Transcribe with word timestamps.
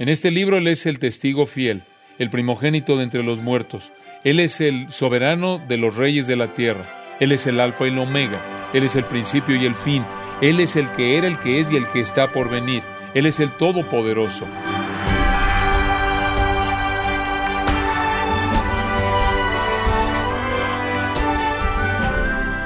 En 0.00 0.08
este 0.08 0.30
libro 0.30 0.58
Él 0.58 0.68
es 0.68 0.86
el 0.86 1.00
testigo 1.00 1.44
fiel, 1.44 1.82
el 2.20 2.30
primogénito 2.30 2.96
de 2.96 3.02
entre 3.02 3.24
los 3.24 3.40
muertos. 3.40 3.90
Él 4.22 4.38
es 4.38 4.60
el 4.60 4.92
soberano 4.92 5.58
de 5.58 5.76
los 5.76 5.96
reyes 5.96 6.28
de 6.28 6.36
la 6.36 6.52
tierra. 6.52 6.84
Él 7.18 7.32
es 7.32 7.48
el 7.48 7.58
alfa 7.58 7.84
y 7.84 7.88
el 7.88 7.98
omega. 7.98 8.40
Él 8.72 8.84
es 8.84 8.94
el 8.94 9.02
principio 9.02 9.56
y 9.56 9.66
el 9.66 9.74
fin. 9.74 10.04
Él 10.40 10.60
es 10.60 10.76
el 10.76 10.88
que 10.92 11.18
era, 11.18 11.26
el 11.26 11.40
que 11.40 11.58
es 11.58 11.72
y 11.72 11.76
el 11.76 11.88
que 11.88 11.98
está 11.98 12.30
por 12.30 12.48
venir. 12.48 12.84
Él 13.12 13.26
es 13.26 13.40
el 13.40 13.50
todopoderoso. 13.50 14.46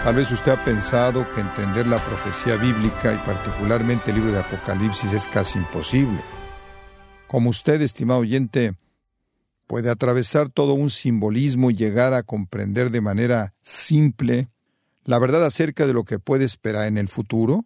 Tal 0.04 0.14
vez 0.16 0.30
usted 0.32 0.52
ha 0.52 0.62
pensado 0.62 1.26
que 1.30 1.40
entender 1.40 1.86
la 1.86 1.96
profecía 1.96 2.56
bíblica 2.56 3.14
y 3.14 3.26
particularmente 3.26 4.10
el 4.10 4.16
libro 4.16 4.32
de 4.32 4.40
Apocalipsis 4.40 5.14
es 5.14 5.26
casi 5.26 5.58
imposible. 5.58 6.20
Como 7.32 7.48
usted, 7.48 7.80
estimado 7.80 8.20
oyente, 8.20 8.74
puede 9.66 9.88
atravesar 9.88 10.50
todo 10.50 10.74
un 10.74 10.90
simbolismo 10.90 11.70
y 11.70 11.74
llegar 11.74 12.12
a 12.12 12.24
comprender 12.24 12.90
de 12.90 13.00
manera 13.00 13.54
simple 13.62 14.50
la 15.06 15.18
verdad 15.18 15.46
acerca 15.46 15.86
de 15.86 15.94
lo 15.94 16.04
que 16.04 16.18
puede 16.18 16.44
esperar 16.44 16.88
en 16.88 16.98
el 16.98 17.08
futuro? 17.08 17.64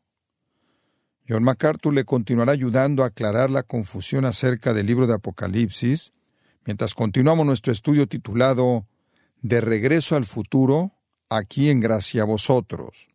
John 1.29 1.43
MacArthur 1.43 1.93
le 1.93 2.05
continuará 2.05 2.53
ayudando 2.53 3.03
a 3.03 3.09
aclarar 3.09 3.51
la 3.51 3.65
confusión 3.65 4.25
acerca 4.25 4.73
del 4.73 4.87
libro 4.87 5.09
de 5.09 5.15
Apocalipsis 5.15 6.13
mientras 6.65 6.95
continuamos 6.95 7.45
nuestro 7.45 7.73
estudio 7.73 8.07
titulado 8.07 8.87
De 9.43 9.61
regreso 9.61 10.15
al 10.15 10.27
futuro, 10.27 10.93
aquí 11.29 11.71
en 11.71 11.81
gracia 11.81 12.23
a 12.23 12.27
vosotros. 12.27 13.09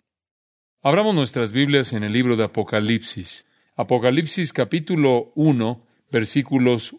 Abramos 0.82 1.16
nuestras 1.16 1.54
Biblias 1.54 1.94
en 1.94 2.04
el 2.04 2.12
libro 2.12 2.36
de 2.36 2.44
Apocalipsis. 2.44 3.46
Apocalipsis 3.78 4.52
capítulo 4.52 5.32
1, 5.36 5.91
versículos 6.12 6.96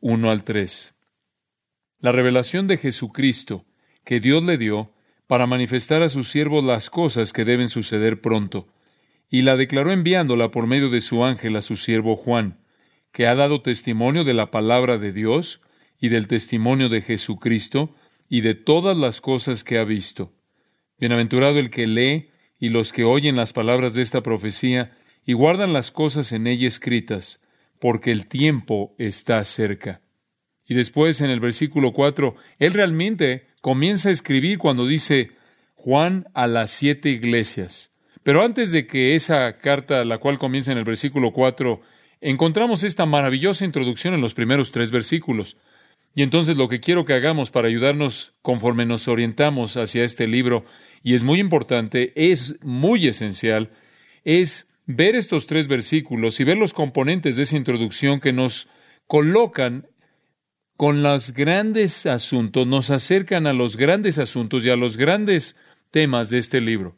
1 0.00 0.30
al 0.30 0.44
3. 0.44 0.94
La 2.00 2.12
revelación 2.12 2.66
de 2.66 2.76
Jesucristo 2.76 3.64
que 4.04 4.20
Dios 4.20 4.42
le 4.44 4.58
dio 4.58 4.92
para 5.26 5.46
manifestar 5.46 6.02
a 6.02 6.08
sus 6.08 6.30
siervos 6.30 6.64
las 6.64 6.90
cosas 6.90 7.32
que 7.32 7.44
deben 7.44 7.68
suceder 7.68 8.20
pronto, 8.20 8.68
y 9.30 9.42
la 9.42 9.56
declaró 9.56 9.92
enviándola 9.92 10.50
por 10.50 10.66
medio 10.66 10.90
de 10.90 11.00
su 11.00 11.24
ángel 11.24 11.56
a 11.56 11.60
su 11.60 11.76
siervo 11.76 12.16
Juan, 12.16 12.58
que 13.12 13.26
ha 13.26 13.34
dado 13.34 13.62
testimonio 13.62 14.24
de 14.24 14.34
la 14.34 14.50
palabra 14.50 14.98
de 14.98 15.12
Dios 15.12 15.60
y 16.00 16.08
del 16.08 16.28
testimonio 16.28 16.88
de 16.88 17.02
Jesucristo 17.02 17.94
y 18.28 18.40
de 18.40 18.54
todas 18.54 18.96
las 18.96 19.20
cosas 19.20 19.64
que 19.64 19.78
ha 19.78 19.84
visto 19.84 20.32
Bienaventurado 20.98 21.60
el 21.60 21.70
que 21.70 21.86
lee 21.86 22.30
y 22.58 22.70
los 22.70 22.92
que 22.92 23.04
oyen 23.04 23.36
las 23.36 23.52
palabras 23.52 23.94
de 23.94 24.02
esta 24.02 24.22
profecía 24.22 24.96
y 25.24 25.32
guardan 25.32 25.72
las 25.72 25.92
cosas 25.92 26.32
en 26.32 26.48
ella 26.48 26.66
escritas, 26.66 27.40
porque 27.80 28.10
el 28.10 28.26
tiempo 28.26 28.94
está 28.98 29.42
cerca. 29.44 30.00
Y 30.66 30.74
después 30.74 31.20
en 31.20 31.30
el 31.30 31.40
versículo 31.40 31.92
4, 31.92 32.36
él 32.58 32.72
realmente 32.74 33.46
comienza 33.60 34.10
a 34.10 34.12
escribir 34.12 34.58
cuando 34.58 34.86
dice 34.86 35.30
Juan 35.74 36.26
a 36.34 36.46
las 36.46 36.70
siete 36.70 37.08
iglesias. 37.08 37.90
Pero 38.22 38.42
antes 38.42 38.72
de 38.72 38.86
que 38.86 39.14
esa 39.14 39.58
carta, 39.58 40.04
la 40.04 40.18
cual 40.18 40.38
comienza 40.38 40.72
en 40.72 40.78
el 40.78 40.84
versículo 40.84 41.32
4, 41.32 41.80
encontramos 42.20 42.84
esta 42.84 43.06
maravillosa 43.06 43.64
introducción 43.64 44.12
en 44.12 44.20
los 44.20 44.34
primeros 44.34 44.72
tres 44.72 44.90
versículos. 44.90 45.56
Y 46.14 46.22
entonces 46.22 46.56
lo 46.56 46.68
que 46.68 46.80
quiero 46.80 47.04
que 47.04 47.14
hagamos 47.14 47.50
para 47.50 47.68
ayudarnos 47.68 48.34
conforme 48.42 48.84
nos 48.84 49.08
orientamos 49.08 49.76
hacia 49.76 50.04
este 50.04 50.26
libro 50.26 50.64
y 51.02 51.14
es 51.14 51.22
muy 51.22 51.38
importante, 51.38 52.12
es 52.16 52.56
muy 52.62 53.06
esencial, 53.06 53.70
es 54.24 54.67
ver 54.88 55.14
estos 55.14 55.46
tres 55.46 55.68
versículos 55.68 56.40
y 56.40 56.44
ver 56.44 56.56
los 56.56 56.72
componentes 56.72 57.36
de 57.36 57.42
esa 57.42 57.58
introducción 57.58 58.20
que 58.20 58.32
nos 58.32 58.68
colocan 59.06 59.86
con 60.78 61.02
los 61.02 61.34
grandes 61.34 62.06
asuntos, 62.06 62.66
nos 62.66 62.90
acercan 62.90 63.46
a 63.46 63.52
los 63.52 63.76
grandes 63.76 64.18
asuntos 64.18 64.64
y 64.64 64.70
a 64.70 64.76
los 64.76 64.96
grandes 64.96 65.56
temas 65.90 66.30
de 66.30 66.38
este 66.38 66.62
libro. 66.62 66.96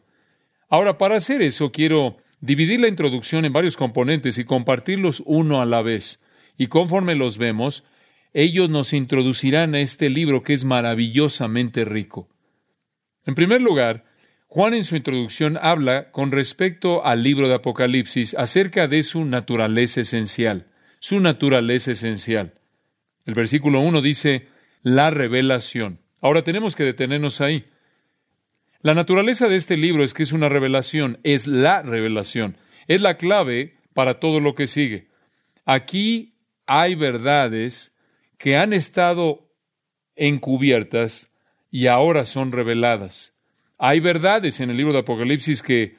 Ahora, 0.69 0.99
para 0.99 1.17
hacer 1.17 1.43
eso, 1.43 1.73
quiero 1.73 2.19
dividir 2.41 2.79
la 2.79 2.89
introducción 2.89 3.45
en 3.45 3.53
varios 3.53 3.77
componentes 3.77 4.39
y 4.39 4.45
compartirlos 4.45 5.23
uno 5.27 5.61
a 5.61 5.67
la 5.67 5.83
vez. 5.83 6.21
Y 6.56 6.69
conforme 6.69 7.17
los 7.17 7.39
vemos, 7.39 7.83
ellos 8.33 8.71
nos 8.71 8.93
introducirán 8.93 9.75
a 9.75 9.81
este 9.81 10.11
libro 10.11 10.45
que 10.45 10.53
es 10.53 10.65
maravillosamente 10.65 11.84
rico. 11.84 12.29
En 13.27 13.34
primer 13.34 13.61
lugar, 13.61 14.05
Juan 14.53 14.75
en 14.75 14.83
su 14.83 14.97
introducción 14.97 15.56
habla 15.62 16.11
con 16.11 16.33
respecto 16.33 17.06
al 17.06 17.22
libro 17.22 17.47
de 17.47 17.55
Apocalipsis 17.55 18.34
acerca 18.34 18.88
de 18.88 19.05
su 19.05 19.25
naturaleza 19.25 20.00
esencial, 20.00 20.66
su 20.99 21.21
naturaleza 21.21 21.93
esencial. 21.93 22.55
El 23.27 23.34
versículo 23.34 23.78
1 23.78 24.03
dice, 24.03 24.49
la 24.83 25.11
revelación. 25.11 26.00
Ahora 26.21 26.43
tenemos 26.43 26.75
que 26.75 26.83
detenernos 26.83 27.41
ahí. 27.41 27.66
La 28.83 28.93
naturaleza 28.93 29.47
de 29.47 29.55
este 29.55 29.77
libro 29.77 30.03
es 30.03 30.15
que 30.15 30.25
es 30.25 30.33
una 30.33 30.49
revelación, 30.49 31.21
es 31.22 31.47
la 31.47 31.82
revelación, 31.82 32.56
es 32.88 33.03
la 33.03 33.19
clave 33.19 33.77
para 33.94 34.19
todo 34.19 34.41
lo 34.41 34.56
que 34.56 34.67
sigue. 34.67 35.06
Aquí 35.65 36.34
hay 36.67 36.97
verdades 36.97 37.94
que 38.37 38.56
han 38.56 38.72
estado 38.72 39.49
encubiertas 40.17 41.31
y 41.71 41.87
ahora 41.87 42.27
son 42.27 42.50
reveladas. 42.50 43.32
Hay 43.83 44.01
verdades 44.01 44.61
en 44.61 44.69
el 44.69 44.77
libro 44.77 44.93
de 44.93 44.99
Apocalipsis 44.99 45.63
que 45.63 45.97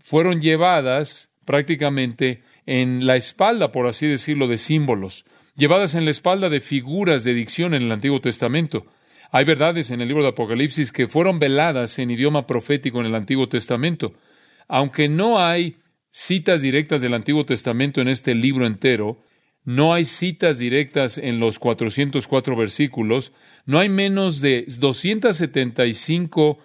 fueron 0.00 0.40
llevadas 0.40 1.30
prácticamente 1.44 2.42
en 2.66 3.06
la 3.06 3.14
espalda, 3.14 3.70
por 3.70 3.86
así 3.86 4.08
decirlo, 4.08 4.48
de 4.48 4.58
símbolos, 4.58 5.24
llevadas 5.54 5.94
en 5.94 6.06
la 6.06 6.10
espalda 6.10 6.48
de 6.48 6.58
figuras 6.58 7.22
de 7.22 7.32
dicción 7.32 7.72
en 7.72 7.82
el 7.84 7.92
Antiguo 7.92 8.20
Testamento. 8.20 8.86
Hay 9.30 9.44
verdades 9.44 9.92
en 9.92 10.00
el 10.00 10.08
libro 10.08 10.24
de 10.24 10.30
Apocalipsis 10.30 10.90
que 10.90 11.06
fueron 11.06 11.38
veladas 11.38 12.00
en 12.00 12.10
idioma 12.10 12.48
profético 12.48 12.98
en 12.98 13.06
el 13.06 13.14
Antiguo 13.14 13.48
Testamento. 13.48 14.14
Aunque 14.66 15.08
no 15.08 15.38
hay 15.38 15.76
citas 16.10 16.62
directas 16.62 17.00
del 17.00 17.14
Antiguo 17.14 17.46
Testamento 17.46 18.00
en 18.00 18.08
este 18.08 18.34
libro 18.34 18.66
entero, 18.66 19.22
no 19.62 19.94
hay 19.94 20.04
citas 20.04 20.58
directas 20.58 21.16
en 21.16 21.38
los 21.38 21.60
404 21.60 22.56
versículos, 22.56 23.32
no 23.66 23.78
hay 23.78 23.88
menos 23.88 24.40
de 24.40 24.64
275 24.66 26.58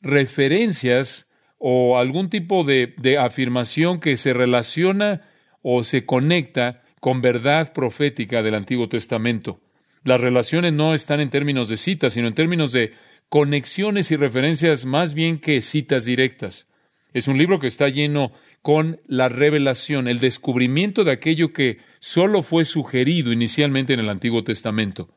referencias 0.00 1.26
o 1.58 1.98
algún 1.98 2.30
tipo 2.30 2.64
de, 2.64 2.94
afirmación 3.20 4.00
que 4.00 4.16
se 4.16 4.32
relaciona 4.32 5.22
o 5.62 5.84
se 5.84 6.06
conecta 6.06 6.82
con 7.00 7.20
verdad 7.20 7.72
profética 7.72 8.42
del 8.42 8.54
Antiguo 8.54 8.88
Testamento. 8.88 9.60
Las 10.04 10.20
relaciones 10.20 10.72
no 10.72 10.94
están 10.94 11.20
en 11.20 11.30
términos 11.30 11.68
de 11.68 11.76
citas, 11.76 12.12
sino 12.12 12.28
en 12.28 12.34
términos 12.34 12.72
de 12.72 12.94
conexiones 13.28 14.10
y 14.10 14.16
referencias 14.16 14.86
más 14.86 15.14
bien 15.14 15.38
que 15.38 15.60
citas 15.60 16.04
directas. 16.04 16.66
Es 17.12 17.26
un 17.26 17.38
libro 17.38 17.58
que 17.58 17.66
está 17.66 17.88
lleno 17.88 18.32
con 18.62 19.00
la 19.06 19.28
revelación, 19.28 20.08
el 20.08 20.20
descubrimiento 20.20 21.04
de 21.04 21.12
aquello 21.12 21.52
que 21.52 21.78
solo 21.98 22.42
fue 22.42 22.64
sugerido 22.64 23.32
inicialmente 23.32 23.94
en 23.94 24.00
el 24.00 24.08
Antiguo 24.08 24.44
Testamento. 24.44 25.08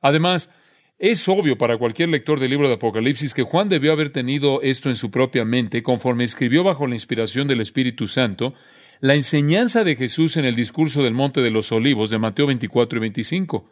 Además, 0.00 0.50
es 1.00 1.26
obvio 1.28 1.56
para 1.56 1.78
cualquier 1.78 2.10
lector 2.10 2.38
del 2.38 2.50
libro 2.50 2.68
de 2.68 2.74
Apocalipsis 2.74 3.32
que 3.32 3.42
Juan 3.42 3.70
debió 3.70 3.92
haber 3.92 4.10
tenido 4.10 4.60
esto 4.60 4.90
en 4.90 4.96
su 4.96 5.10
propia 5.10 5.46
mente 5.46 5.82
conforme 5.82 6.24
escribió 6.24 6.62
bajo 6.62 6.86
la 6.86 6.94
inspiración 6.94 7.48
del 7.48 7.62
Espíritu 7.62 8.06
Santo 8.06 8.52
la 9.00 9.14
enseñanza 9.14 9.82
de 9.82 9.96
Jesús 9.96 10.36
en 10.36 10.44
el 10.44 10.54
discurso 10.54 11.02
del 11.02 11.14
Monte 11.14 11.40
de 11.40 11.50
los 11.50 11.72
Olivos 11.72 12.10
de 12.10 12.18
Mateo 12.18 12.46
24 12.48 12.98
y 12.98 13.00
25. 13.00 13.70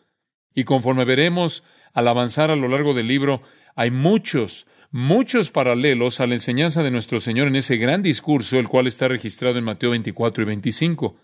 Y 0.54 0.64
conforme 0.64 1.04
veremos 1.04 1.64
al 1.92 2.08
avanzar 2.08 2.50
a 2.50 2.56
lo 2.56 2.66
largo 2.66 2.94
del 2.94 3.08
libro, 3.08 3.42
hay 3.76 3.90
muchos, 3.90 4.66
muchos 4.90 5.50
paralelos 5.50 6.20
a 6.20 6.26
la 6.26 6.32
enseñanza 6.32 6.82
de 6.82 6.90
nuestro 6.90 7.20
Señor 7.20 7.46
en 7.48 7.56
ese 7.56 7.76
gran 7.76 8.02
discurso, 8.02 8.58
el 8.58 8.68
cual 8.68 8.86
está 8.86 9.06
registrado 9.06 9.58
en 9.58 9.64
Mateo 9.64 9.90
24 9.90 10.44
y 10.44 10.46
25. 10.46 11.20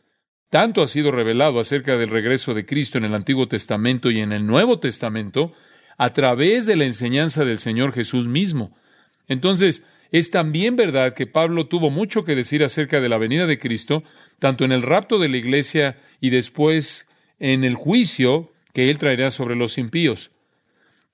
Tanto 0.51 0.83
ha 0.83 0.87
sido 0.87 1.11
revelado 1.11 1.59
acerca 1.59 1.97
del 1.97 2.11
regreso 2.11 2.53
de 2.53 2.67
Cristo 2.67 2.99
en 2.99 3.07
el 3.07 3.15
Antiguo 3.15 3.49
Testamento 3.49 4.11
y 4.11 4.21
en 4.21 4.33
el 4.33 4.47
Nuevo 4.47 4.81
Testamento 4.81 5.55
a 5.97 6.11
través 6.11 6.67
de 6.67 6.77
la 6.77 6.85
enseñanza 6.85 7.45
del 7.45 7.59
Señor 7.59 7.93
Jesús 7.93 8.29
mismo. 8.29 8.77
Entonces, 9.29 9.83
es 10.11 10.31
también 10.31 10.77
verdad 10.77 11.15
que 11.15 11.27
Pablo 11.27 11.67
tuvo 11.67 11.91
mucho 11.91 12.25
que 12.25 12.35
decir 12.35 12.63
acerca 12.63 13.01
de 13.01 13.09
la 13.09 13.19
venida 13.19 13.47
de 13.47 13.59
Cristo, 13.59 14.05
tanto 14.39 14.65
en 14.65 14.73
el 14.73 14.83
rapto 14.83 15.19
de 15.19 15.29
la 15.29 15.37
iglesia 15.37 15.97
y 16.21 16.31
después 16.31 17.07
en 17.39 17.65
el 17.65 17.75
juicio 17.75 18.53
que 18.73 18.91
él 18.91 18.99
traerá 18.99 19.31
sobre 19.31 19.57
los 19.57 19.79
impíos. 19.79 20.31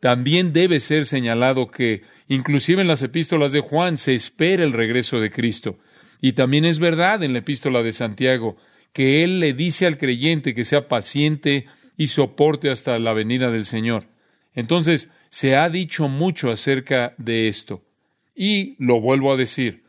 También 0.00 0.52
debe 0.52 0.80
ser 0.80 1.06
señalado 1.06 1.70
que 1.70 2.02
Inclusive 2.30 2.80
en 2.80 2.86
las 2.86 3.02
epístolas 3.02 3.50
de 3.50 3.58
Juan 3.58 3.98
se 3.98 4.14
espera 4.14 4.62
el 4.62 4.72
regreso 4.72 5.18
de 5.18 5.32
Cristo. 5.32 5.80
Y 6.20 6.34
también 6.34 6.64
es 6.64 6.78
verdad 6.78 7.24
en 7.24 7.32
la 7.32 7.40
epístola 7.40 7.82
de 7.82 7.92
Santiago 7.92 8.56
que 8.92 9.24
Él 9.24 9.40
le 9.40 9.52
dice 9.52 9.84
al 9.84 9.98
creyente 9.98 10.54
que 10.54 10.62
sea 10.62 10.86
paciente 10.86 11.66
y 11.96 12.06
soporte 12.06 12.70
hasta 12.70 12.96
la 13.00 13.14
venida 13.14 13.50
del 13.50 13.64
Señor. 13.64 14.04
Entonces, 14.54 15.08
se 15.28 15.56
ha 15.56 15.68
dicho 15.68 16.08
mucho 16.08 16.50
acerca 16.50 17.14
de 17.18 17.48
esto. 17.48 17.82
Y 18.34 18.74
lo 18.78 19.00
vuelvo 19.00 19.32
a 19.32 19.36
decir, 19.36 19.84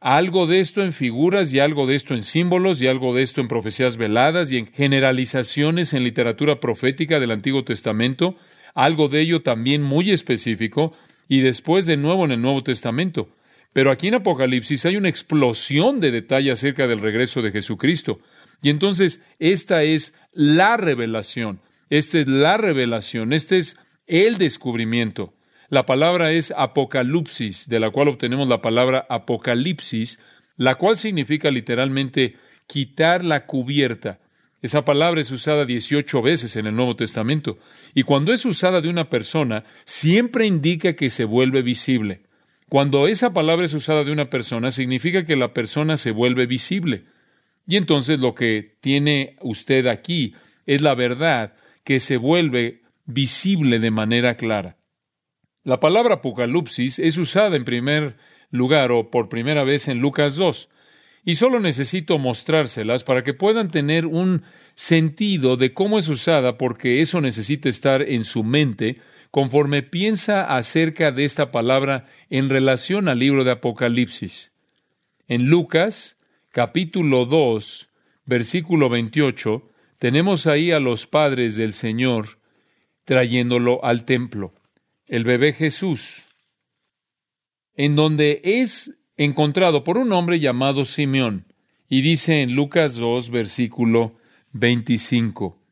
algo 0.00 0.46
de 0.46 0.60
esto 0.60 0.82
en 0.82 0.92
figuras 0.92 1.52
y 1.52 1.58
algo 1.58 1.86
de 1.86 1.94
esto 1.94 2.14
en 2.14 2.22
símbolos 2.22 2.80
y 2.80 2.86
algo 2.86 3.14
de 3.14 3.22
esto 3.22 3.40
en 3.40 3.48
profecías 3.48 3.96
veladas 3.96 4.52
y 4.52 4.58
en 4.58 4.66
generalizaciones 4.66 5.94
en 5.94 6.04
literatura 6.04 6.60
profética 6.60 7.18
del 7.18 7.30
Antiguo 7.30 7.64
Testamento, 7.64 8.36
algo 8.74 9.08
de 9.08 9.22
ello 9.22 9.42
también 9.42 9.82
muy 9.82 10.10
específico 10.10 10.92
y 11.28 11.40
después 11.40 11.86
de 11.86 11.96
nuevo 11.96 12.24
en 12.24 12.32
el 12.32 12.42
Nuevo 12.42 12.62
Testamento. 12.62 13.30
Pero 13.72 13.90
aquí 13.90 14.08
en 14.08 14.14
Apocalipsis 14.14 14.86
hay 14.86 14.96
una 14.96 15.08
explosión 15.08 16.00
de 16.00 16.10
detalle 16.10 16.52
acerca 16.52 16.86
del 16.86 17.00
regreso 17.00 17.42
de 17.42 17.52
Jesucristo. 17.52 18.20
Y 18.62 18.70
entonces 18.70 19.20
esta 19.38 19.82
es 19.82 20.14
la 20.32 20.76
revelación, 20.76 21.60
esta 21.90 22.18
es 22.18 22.26
la 22.26 22.56
revelación, 22.56 23.32
este 23.32 23.58
es 23.58 23.76
el 24.06 24.38
descubrimiento. 24.38 25.34
La 25.68 25.84
palabra 25.84 26.32
es 26.32 26.52
apocalipsis, 26.56 27.68
de 27.68 27.80
la 27.80 27.90
cual 27.90 28.08
obtenemos 28.08 28.48
la 28.48 28.62
palabra 28.62 29.06
apocalipsis, 29.08 30.20
la 30.56 30.76
cual 30.76 30.96
significa 30.96 31.50
literalmente 31.50 32.36
quitar 32.66 33.24
la 33.24 33.46
cubierta. 33.46 34.20
Esa 34.62 34.84
palabra 34.84 35.20
es 35.20 35.30
usada 35.30 35.64
18 35.64 36.22
veces 36.22 36.56
en 36.56 36.66
el 36.66 36.74
Nuevo 36.74 36.96
Testamento 36.96 37.58
y 37.94 38.04
cuando 38.04 38.32
es 38.32 38.44
usada 38.44 38.80
de 38.80 38.88
una 38.88 39.10
persona 39.10 39.64
siempre 39.84 40.46
indica 40.46 40.94
que 40.94 41.10
se 41.10 41.24
vuelve 41.24 41.62
visible. 41.62 42.22
Cuando 42.68 43.06
esa 43.06 43.32
palabra 43.32 43.66
es 43.66 43.74
usada 43.74 44.02
de 44.02 44.12
una 44.12 44.30
persona 44.30 44.70
significa 44.70 45.24
que 45.24 45.36
la 45.36 45.52
persona 45.52 45.96
se 45.96 46.10
vuelve 46.10 46.46
visible. 46.46 47.04
Y 47.68 47.76
entonces 47.76 48.18
lo 48.18 48.34
que 48.34 48.76
tiene 48.80 49.36
usted 49.40 49.86
aquí 49.86 50.34
es 50.66 50.80
la 50.80 50.94
verdad 50.94 51.54
que 51.84 52.00
se 52.00 52.16
vuelve 52.16 52.82
visible 53.06 53.78
de 53.78 53.90
manera 53.90 54.36
clara. 54.36 54.76
La 55.64 55.80
palabra 55.80 56.16
apocalipsis 56.16 56.98
es 56.98 57.16
usada 57.16 57.56
en 57.56 57.64
primer 57.64 58.16
lugar 58.50 58.92
o 58.92 59.10
por 59.10 59.28
primera 59.28 59.64
vez 59.64 59.88
en 59.88 60.00
Lucas 60.00 60.36
2, 60.36 60.68
y 61.24 61.34
solo 61.34 61.58
necesito 61.58 62.18
mostrárselas 62.18 63.02
para 63.02 63.24
que 63.24 63.34
puedan 63.34 63.70
tener 63.70 64.06
un 64.06 64.42
sentido 64.76 65.56
de 65.56 65.72
cómo 65.72 65.98
es 65.98 66.08
usada, 66.08 66.56
porque 66.56 67.00
eso 67.00 67.20
necesita 67.20 67.68
estar 67.68 68.02
en 68.02 68.22
su 68.22 68.44
mente 68.44 69.00
conforme 69.32 69.82
piensa 69.82 70.44
acerca 70.56 71.10
de 71.10 71.24
esta 71.24 71.50
palabra 71.50 72.06
en 72.30 72.48
relación 72.48 73.08
al 73.08 73.18
libro 73.18 73.42
de 73.42 73.50
Apocalipsis. 73.50 74.52
En 75.26 75.46
Lucas, 75.46 76.16
capítulo 76.52 77.26
2, 77.26 77.88
versículo 78.24 78.88
28, 78.88 79.68
tenemos 79.98 80.46
ahí 80.46 80.70
a 80.70 80.78
los 80.78 81.08
padres 81.08 81.56
del 81.56 81.72
Señor 81.72 82.38
trayéndolo 83.06 83.82
al 83.82 84.04
templo 84.04 84.52
el 85.06 85.24
bebé 85.24 85.52
Jesús, 85.52 86.24
en 87.74 87.94
donde 87.94 88.40
es 88.42 88.92
encontrado 89.16 89.84
por 89.84 89.98
un 89.98 90.12
hombre 90.12 90.40
llamado 90.40 90.84
Simeón, 90.84 91.46
y 91.88 92.02
dice 92.02 92.42
en 92.42 92.54
Lucas 92.54 92.96
2, 92.96 93.30
versículo 93.30 94.16
25, 94.52 95.62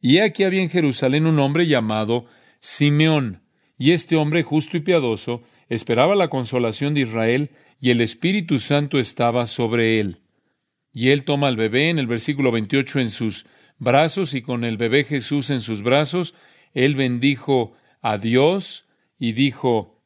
Y 0.00 0.18
aquí 0.18 0.44
había 0.44 0.62
en 0.62 0.68
Jerusalén 0.68 1.26
un 1.26 1.38
hombre 1.38 1.66
llamado 1.66 2.26
Simeón, 2.60 3.42
y 3.78 3.92
este 3.92 4.16
hombre 4.16 4.42
justo 4.42 4.76
y 4.76 4.80
piadoso 4.80 5.42
esperaba 5.70 6.14
la 6.14 6.28
consolación 6.28 6.92
de 6.92 7.00
Israel, 7.00 7.50
y 7.80 7.90
el 7.90 8.02
Espíritu 8.02 8.58
Santo 8.58 8.98
estaba 8.98 9.46
sobre 9.46 10.00
él. 10.00 10.20
Y 10.92 11.08
él 11.08 11.24
toma 11.24 11.48
al 11.48 11.56
bebé 11.56 11.88
en 11.88 11.98
el 11.98 12.06
versículo 12.06 12.52
28 12.52 13.00
en 13.00 13.10
sus 13.10 13.46
brazos, 13.78 14.34
y 14.34 14.42
con 14.42 14.64
el 14.64 14.76
bebé 14.76 15.04
Jesús 15.04 15.50
en 15.50 15.60
sus 15.60 15.82
brazos, 15.82 16.34
él 16.72 16.96
bendijo 16.96 17.72
a 18.02 18.18
Dios 18.18 18.86
y 19.18 19.32
dijo, 19.32 20.02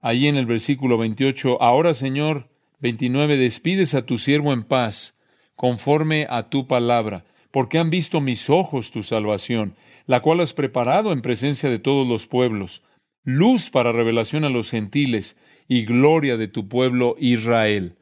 ahí 0.00 0.26
en 0.26 0.36
el 0.36 0.46
versículo 0.46 0.98
28, 0.98 1.62
ahora 1.62 1.94
Señor, 1.94 2.48
29, 2.80 3.36
despides 3.36 3.94
a 3.94 4.04
tu 4.04 4.18
siervo 4.18 4.52
en 4.52 4.64
paz, 4.64 5.16
conforme 5.54 6.26
a 6.28 6.50
tu 6.50 6.66
palabra, 6.66 7.24
porque 7.50 7.78
han 7.78 7.90
visto 7.90 8.20
mis 8.20 8.50
ojos 8.50 8.90
tu 8.90 9.02
salvación, 9.02 9.76
la 10.06 10.20
cual 10.20 10.40
has 10.40 10.52
preparado 10.52 11.12
en 11.12 11.22
presencia 11.22 11.70
de 11.70 11.78
todos 11.78 12.06
los 12.06 12.26
pueblos, 12.26 12.82
luz 13.24 13.70
para 13.70 13.92
revelación 13.92 14.44
a 14.44 14.50
los 14.50 14.70
gentiles 14.70 15.36
y 15.68 15.84
gloria 15.84 16.36
de 16.36 16.48
tu 16.48 16.68
pueblo 16.68 17.14
Israel. 17.18 17.96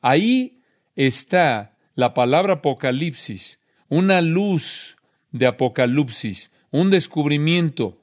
Ahí 0.00 0.62
está 0.94 1.76
la 1.94 2.14
palabra 2.14 2.54
Apocalipsis, 2.54 3.59
una 3.90 4.22
luz 4.22 4.96
de 5.30 5.46
Apocalipsis, 5.46 6.50
un 6.70 6.90
descubrimiento, 6.90 8.00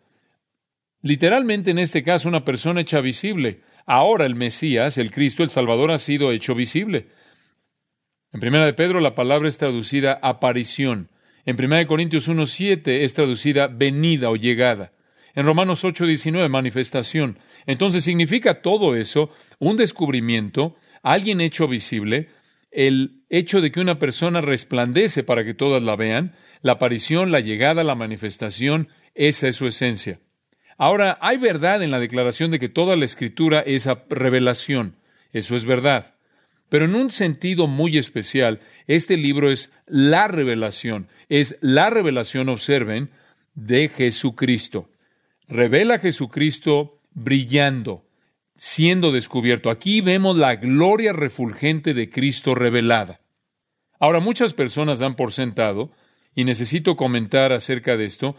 Literalmente 1.01 1.71
en 1.71 1.79
este 1.79 2.03
caso 2.03 2.27
una 2.27 2.43
persona 2.43 2.81
hecha 2.81 3.01
visible. 3.01 3.61
Ahora 3.85 4.25
el 4.25 4.35
Mesías, 4.35 4.97
el 4.97 5.11
Cristo, 5.11 5.43
el 5.43 5.49
Salvador 5.49 5.91
ha 5.91 5.99
sido 5.99 6.31
hecho 6.31 6.55
visible. 6.55 7.07
En 8.33 8.39
Primera 8.39 8.65
de 8.65 8.73
Pedro 8.73 8.99
la 8.99 9.15
palabra 9.15 9.47
es 9.47 9.57
traducida 9.57 10.19
aparición. 10.21 11.09
En 11.45 11.55
Primera 11.55 11.79
de 11.79 11.87
Corintios 11.87 12.27
1.7 12.27 13.03
es 13.03 13.13
traducida 13.13 13.67
venida 13.67 14.29
o 14.29 14.35
llegada. 14.35 14.91
En 15.33 15.45
Romanos 15.45 15.85
8.19 15.85 16.49
manifestación. 16.49 17.39
Entonces 17.67 18.03
significa 18.03 18.61
todo 18.61 18.95
eso 18.95 19.29
un 19.59 19.77
descubrimiento, 19.77 20.75
alguien 21.03 21.39
hecho 21.39 21.67
visible, 21.67 22.27
el 22.71 23.23
hecho 23.29 23.61
de 23.61 23.71
que 23.71 23.79
una 23.79 23.99
persona 23.99 24.41
resplandece 24.41 25.23
para 25.23 25.43
que 25.43 25.53
todas 25.53 25.83
la 25.83 25.95
vean, 25.95 26.35
la 26.61 26.73
aparición, 26.73 27.31
la 27.31 27.39
llegada, 27.39 27.83
la 27.83 27.95
manifestación, 27.95 28.89
esa 29.15 29.47
es 29.47 29.55
su 29.55 29.67
esencia. 29.67 30.19
Ahora, 30.77 31.17
hay 31.21 31.37
verdad 31.37 31.81
en 31.81 31.91
la 31.91 31.99
declaración 31.99 32.51
de 32.51 32.59
que 32.59 32.69
toda 32.69 32.95
la 32.95 33.05
escritura 33.05 33.61
es 33.61 33.87
revelación. 34.09 34.95
Eso 35.33 35.55
es 35.55 35.65
verdad. 35.65 36.13
Pero 36.69 36.85
en 36.85 36.95
un 36.95 37.11
sentido 37.11 37.67
muy 37.67 37.97
especial, 37.97 38.59
este 38.85 39.17
libro 39.17 39.49
es 39.49 39.71
la 39.87 40.27
revelación. 40.27 41.07
Es 41.29 41.57
la 41.61 41.89
revelación, 41.89 42.49
observen, 42.49 43.09
de 43.55 43.89
Jesucristo. 43.89 44.89
Revela 45.47 45.95
a 45.95 45.99
Jesucristo 45.99 46.99
brillando, 47.13 48.05
siendo 48.57 49.11
descubierto. 49.11 49.69
Aquí 49.69 50.01
vemos 50.01 50.35
la 50.35 50.55
gloria 50.55 51.13
refulgente 51.13 51.93
de 51.93 52.09
Cristo 52.09 52.55
revelada. 52.55 53.21
Ahora, 53.99 54.19
muchas 54.19 54.53
personas 54.53 54.99
dan 54.99 55.15
por 55.15 55.31
sentado, 55.31 55.91
y 56.35 56.43
necesito 56.43 56.95
comentar 56.95 57.51
acerca 57.51 57.97
de 57.97 58.05
esto, 58.05 58.35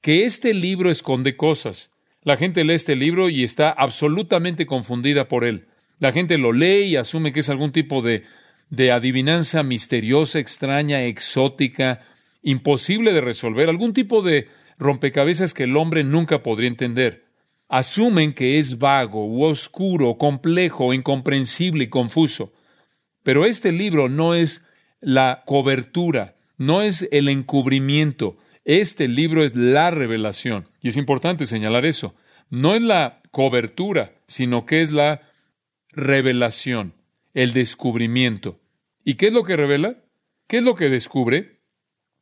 que 0.00 0.24
este 0.24 0.54
libro 0.54 0.90
esconde 0.90 1.36
cosas. 1.36 1.90
La 2.22 2.36
gente 2.36 2.62
lee 2.62 2.74
este 2.74 2.94
libro 2.94 3.28
y 3.28 3.42
está 3.42 3.70
absolutamente 3.70 4.64
confundida 4.64 5.26
por 5.26 5.44
él. 5.44 5.66
La 5.98 6.12
gente 6.12 6.38
lo 6.38 6.52
lee 6.52 6.84
y 6.84 6.96
asume 6.96 7.32
que 7.32 7.40
es 7.40 7.48
algún 7.50 7.72
tipo 7.72 8.00
de, 8.00 8.22
de 8.70 8.92
adivinanza 8.92 9.64
misteriosa, 9.64 10.38
extraña, 10.38 11.02
exótica, 11.02 12.02
imposible 12.42 13.12
de 13.12 13.20
resolver, 13.20 13.68
algún 13.68 13.92
tipo 13.92 14.22
de 14.22 14.48
rompecabezas 14.78 15.52
que 15.52 15.64
el 15.64 15.76
hombre 15.76 16.04
nunca 16.04 16.44
podría 16.44 16.68
entender. 16.68 17.25
Asumen 17.68 18.32
que 18.32 18.58
es 18.58 18.78
vago, 18.78 19.26
u 19.26 19.44
oscuro, 19.44 20.16
complejo, 20.18 20.94
incomprensible 20.94 21.84
y 21.84 21.88
confuso. 21.88 22.52
Pero 23.22 23.44
este 23.44 23.72
libro 23.72 24.08
no 24.08 24.34
es 24.34 24.62
la 25.00 25.42
cobertura, 25.46 26.36
no 26.56 26.82
es 26.82 27.08
el 27.10 27.28
encubrimiento, 27.28 28.36
este 28.64 29.08
libro 29.08 29.44
es 29.44 29.54
la 29.56 29.90
revelación. 29.90 30.68
Y 30.80 30.88
es 30.88 30.96
importante 30.96 31.46
señalar 31.46 31.86
eso. 31.86 32.14
No 32.50 32.74
es 32.74 32.82
la 32.82 33.20
cobertura, 33.30 34.14
sino 34.26 34.66
que 34.66 34.80
es 34.80 34.90
la 34.90 35.22
revelación, 35.90 36.94
el 37.34 37.52
descubrimiento. 37.52 38.60
¿Y 39.04 39.14
qué 39.14 39.28
es 39.28 39.32
lo 39.32 39.44
que 39.44 39.56
revela? 39.56 39.96
¿Qué 40.46 40.58
es 40.58 40.62
lo 40.62 40.74
que 40.74 40.88
descubre? 40.88 41.55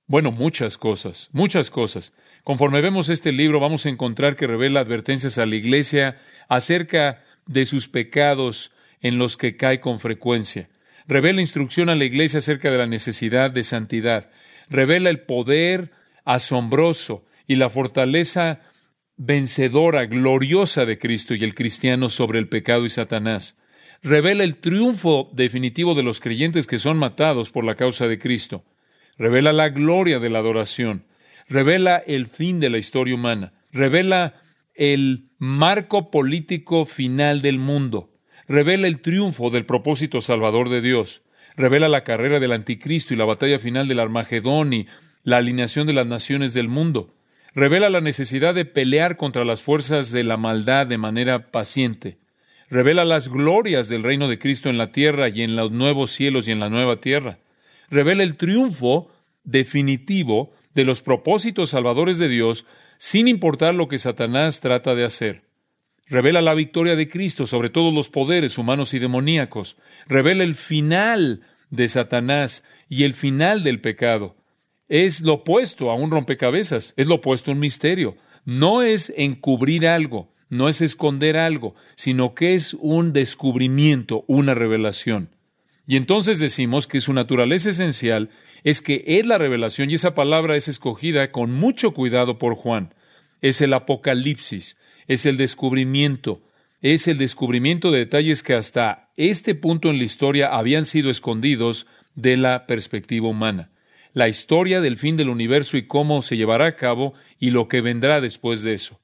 Bueno, 0.06 0.32
muchas 0.32 0.76
cosas, 0.76 1.30
muchas 1.32 1.70
cosas. 1.70 2.12
Conforme 2.42 2.82
vemos 2.82 3.08
este 3.08 3.32
libro, 3.32 3.58
vamos 3.58 3.86
a 3.86 3.88
encontrar 3.88 4.36
que 4.36 4.46
revela 4.46 4.80
advertencias 4.80 5.38
a 5.38 5.46
la 5.46 5.56
iglesia 5.56 6.20
acerca 6.48 7.24
de 7.46 7.64
sus 7.64 7.88
pecados 7.88 8.70
en 9.00 9.16
los 9.16 9.38
que 9.38 9.56
cae 9.56 9.80
con 9.80 9.98
frecuencia. 10.00 10.68
Revela 11.06 11.40
instrucción 11.40 11.88
a 11.88 11.94
la 11.94 12.04
iglesia 12.04 12.38
acerca 12.38 12.70
de 12.70 12.78
la 12.78 12.86
necesidad 12.86 13.50
de 13.50 13.62
santidad. 13.62 14.30
Revela 14.68 15.08
el 15.08 15.20
poder 15.20 15.90
asombroso 16.24 17.24
y 17.46 17.56
la 17.56 17.70
fortaleza 17.70 18.60
vencedora, 19.16 20.04
gloriosa 20.04 20.84
de 20.84 20.98
Cristo 20.98 21.34
y 21.34 21.44
el 21.44 21.54
cristiano 21.54 22.10
sobre 22.10 22.38
el 22.38 22.48
pecado 22.48 22.84
y 22.84 22.90
Satanás. 22.90 23.56
Revela 24.02 24.44
el 24.44 24.56
triunfo 24.56 25.30
definitivo 25.32 25.94
de 25.94 26.02
los 26.02 26.20
creyentes 26.20 26.66
que 26.66 26.78
son 26.78 26.98
matados 26.98 27.50
por 27.50 27.64
la 27.64 27.74
causa 27.74 28.06
de 28.06 28.18
Cristo. 28.18 28.64
Revela 29.18 29.52
la 29.52 29.68
gloria 29.68 30.18
de 30.18 30.30
la 30.30 30.40
adoración. 30.40 31.04
Revela 31.48 31.96
el 31.96 32.26
fin 32.26 32.60
de 32.60 32.70
la 32.70 32.78
historia 32.78 33.14
humana. 33.14 33.52
Revela 33.72 34.34
el 34.74 35.28
marco 35.38 36.10
político 36.10 36.84
final 36.84 37.42
del 37.42 37.58
mundo. 37.58 38.10
Revela 38.48 38.86
el 38.86 39.00
triunfo 39.00 39.50
del 39.50 39.64
propósito 39.64 40.20
salvador 40.20 40.68
de 40.68 40.80
Dios. 40.80 41.22
Revela 41.56 41.88
la 41.88 42.04
carrera 42.04 42.40
del 42.40 42.52
anticristo 42.52 43.14
y 43.14 43.16
la 43.16 43.24
batalla 43.24 43.58
final 43.58 43.86
del 43.86 44.00
Armagedón 44.00 44.72
y 44.72 44.86
la 45.22 45.38
alineación 45.38 45.86
de 45.86 45.92
las 45.92 46.06
naciones 46.06 46.52
del 46.54 46.68
mundo. 46.68 47.14
Revela 47.54 47.88
la 47.88 48.00
necesidad 48.00 48.54
de 48.54 48.64
pelear 48.64 49.16
contra 49.16 49.44
las 49.44 49.62
fuerzas 49.62 50.10
de 50.10 50.24
la 50.24 50.36
maldad 50.36 50.86
de 50.88 50.98
manera 50.98 51.52
paciente. 51.52 52.18
Revela 52.68 53.04
las 53.04 53.28
glorias 53.28 53.88
del 53.88 54.02
reino 54.02 54.26
de 54.26 54.38
Cristo 54.38 54.68
en 54.68 54.78
la 54.78 54.90
tierra 54.90 55.28
y 55.28 55.42
en 55.42 55.54
los 55.54 55.70
nuevos 55.70 56.10
cielos 56.10 56.48
y 56.48 56.52
en 56.52 56.58
la 56.58 56.70
nueva 56.70 56.96
tierra. 56.96 57.38
Revela 57.90 58.22
el 58.22 58.36
triunfo 58.36 59.10
definitivo 59.44 60.52
de 60.74 60.84
los 60.84 61.02
propósitos 61.02 61.70
salvadores 61.70 62.18
de 62.18 62.28
Dios 62.28 62.66
sin 62.98 63.28
importar 63.28 63.74
lo 63.74 63.88
que 63.88 63.98
Satanás 63.98 64.60
trata 64.60 64.94
de 64.94 65.04
hacer. 65.04 65.42
Revela 66.06 66.42
la 66.42 66.54
victoria 66.54 66.96
de 66.96 67.08
Cristo 67.08 67.46
sobre 67.46 67.70
todos 67.70 67.92
los 67.92 68.10
poderes 68.10 68.58
humanos 68.58 68.92
y 68.94 68.98
demoníacos. 68.98 69.76
Revela 70.06 70.44
el 70.44 70.54
final 70.54 71.42
de 71.70 71.88
Satanás 71.88 72.62
y 72.88 73.04
el 73.04 73.14
final 73.14 73.62
del 73.62 73.80
pecado. 73.80 74.36
Es 74.88 75.22
lo 75.22 75.34
opuesto 75.34 75.90
a 75.90 75.94
un 75.94 76.10
rompecabezas, 76.10 76.92
es 76.96 77.06
lo 77.06 77.16
opuesto 77.16 77.50
a 77.50 77.54
un 77.54 77.60
misterio. 77.60 78.16
No 78.44 78.82
es 78.82 79.12
encubrir 79.16 79.86
algo, 79.86 80.30
no 80.50 80.68
es 80.68 80.82
esconder 80.82 81.38
algo, 81.38 81.74
sino 81.96 82.34
que 82.34 82.54
es 82.54 82.74
un 82.74 83.14
descubrimiento, 83.14 84.24
una 84.26 84.54
revelación. 84.54 85.30
Y 85.86 85.96
entonces 85.96 86.38
decimos 86.38 86.86
que 86.86 87.00
su 87.00 87.12
naturaleza 87.12 87.70
esencial 87.70 88.30
es 88.62 88.80
que 88.80 89.04
es 89.06 89.26
la 89.26 89.36
revelación 89.36 89.90
y 89.90 89.94
esa 89.94 90.14
palabra 90.14 90.56
es 90.56 90.68
escogida 90.68 91.30
con 91.30 91.52
mucho 91.52 91.92
cuidado 91.92 92.38
por 92.38 92.54
Juan. 92.54 92.94
Es 93.42 93.60
el 93.60 93.74
apocalipsis, 93.74 94.78
es 95.06 95.26
el 95.26 95.36
descubrimiento, 95.36 96.42
es 96.80 97.06
el 97.06 97.18
descubrimiento 97.18 97.90
de 97.90 98.00
detalles 98.00 98.42
que 98.42 98.54
hasta 98.54 99.10
este 99.16 99.54
punto 99.54 99.90
en 99.90 99.98
la 99.98 100.04
historia 100.04 100.48
habían 100.56 100.86
sido 100.86 101.10
escondidos 101.10 101.86
de 102.14 102.36
la 102.38 102.66
perspectiva 102.66 103.28
humana. 103.28 103.70
La 104.14 104.28
historia 104.28 104.80
del 104.80 104.96
fin 104.96 105.16
del 105.16 105.28
universo 105.28 105.76
y 105.76 105.86
cómo 105.86 106.22
se 106.22 106.36
llevará 106.36 106.66
a 106.66 106.76
cabo 106.76 107.14
y 107.38 107.50
lo 107.50 107.68
que 107.68 107.80
vendrá 107.80 108.20
después 108.20 108.62
de 108.62 108.74
eso. 108.74 109.00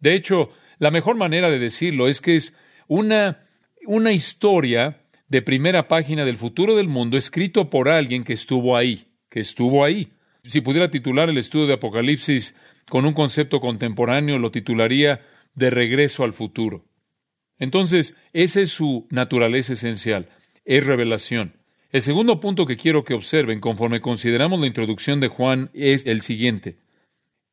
De 0.00 0.14
hecho, 0.14 0.50
la 0.78 0.90
mejor 0.90 1.16
manera 1.16 1.50
de 1.50 1.58
decirlo 1.58 2.08
es 2.08 2.20
que 2.20 2.36
es 2.36 2.54
una, 2.88 3.46
una 3.86 4.12
historia 4.12 5.05
de 5.28 5.42
primera 5.42 5.88
página 5.88 6.24
del 6.24 6.36
futuro 6.36 6.76
del 6.76 6.88
mundo 6.88 7.16
escrito 7.16 7.70
por 7.70 7.88
alguien 7.88 8.24
que 8.24 8.32
estuvo 8.32 8.76
ahí, 8.76 9.08
que 9.28 9.40
estuvo 9.40 9.84
ahí. 9.84 10.12
Si 10.44 10.60
pudiera 10.60 10.90
titular 10.90 11.28
el 11.28 11.38
estudio 11.38 11.66
de 11.66 11.74
Apocalipsis 11.74 12.54
con 12.88 13.04
un 13.04 13.12
concepto 13.12 13.60
contemporáneo, 13.60 14.38
lo 14.38 14.50
titularía 14.50 15.26
De 15.54 15.70
regreso 15.70 16.22
al 16.22 16.32
futuro. 16.32 16.84
Entonces, 17.58 18.14
esa 18.32 18.60
es 18.60 18.70
su 18.70 19.06
naturaleza 19.10 19.72
esencial, 19.72 20.28
es 20.64 20.86
revelación. 20.86 21.54
El 21.90 22.02
segundo 22.02 22.40
punto 22.40 22.66
que 22.66 22.76
quiero 22.76 23.04
que 23.04 23.14
observen 23.14 23.60
conforme 23.60 24.00
consideramos 24.00 24.60
la 24.60 24.66
introducción 24.66 25.20
de 25.20 25.28
Juan 25.28 25.70
es 25.72 26.04
el 26.06 26.20
siguiente. 26.20 26.76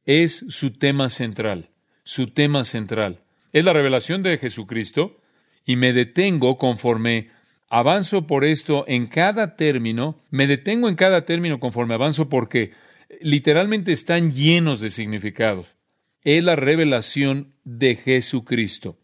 Es 0.06 0.46
su 0.50 0.72
tema 0.72 1.10
central, 1.10 1.70
su 2.04 2.28
tema 2.28 2.66
central. 2.66 3.24
Es 3.54 3.64
la 3.64 3.74
revelación 3.74 4.22
de 4.22 4.38
Jesucristo 4.38 5.22
y 5.66 5.78
me 5.78 5.94
detengo 5.94 6.58
conforme 6.58 7.30
avanzo 7.74 8.28
por 8.28 8.46
esto 8.46 8.86
en 8.88 9.08
cada 9.08 9.56
término, 9.56 10.22
me 10.30 10.46
detengo 10.46 10.90
en 10.90 10.96
cada 10.96 11.26
término 11.26 11.60
conforme 11.60 11.96
avanzo 11.96 12.30
porque 12.30 12.72
literalmente 13.20 13.92
están 13.92 14.32
llenos 14.32 14.80
de 14.80 14.92
significados. 14.92 15.74
Es 16.22 16.44
la 16.44 16.56
revelación 16.56 17.56
de 17.64 17.96
Jesucristo. 17.96 19.00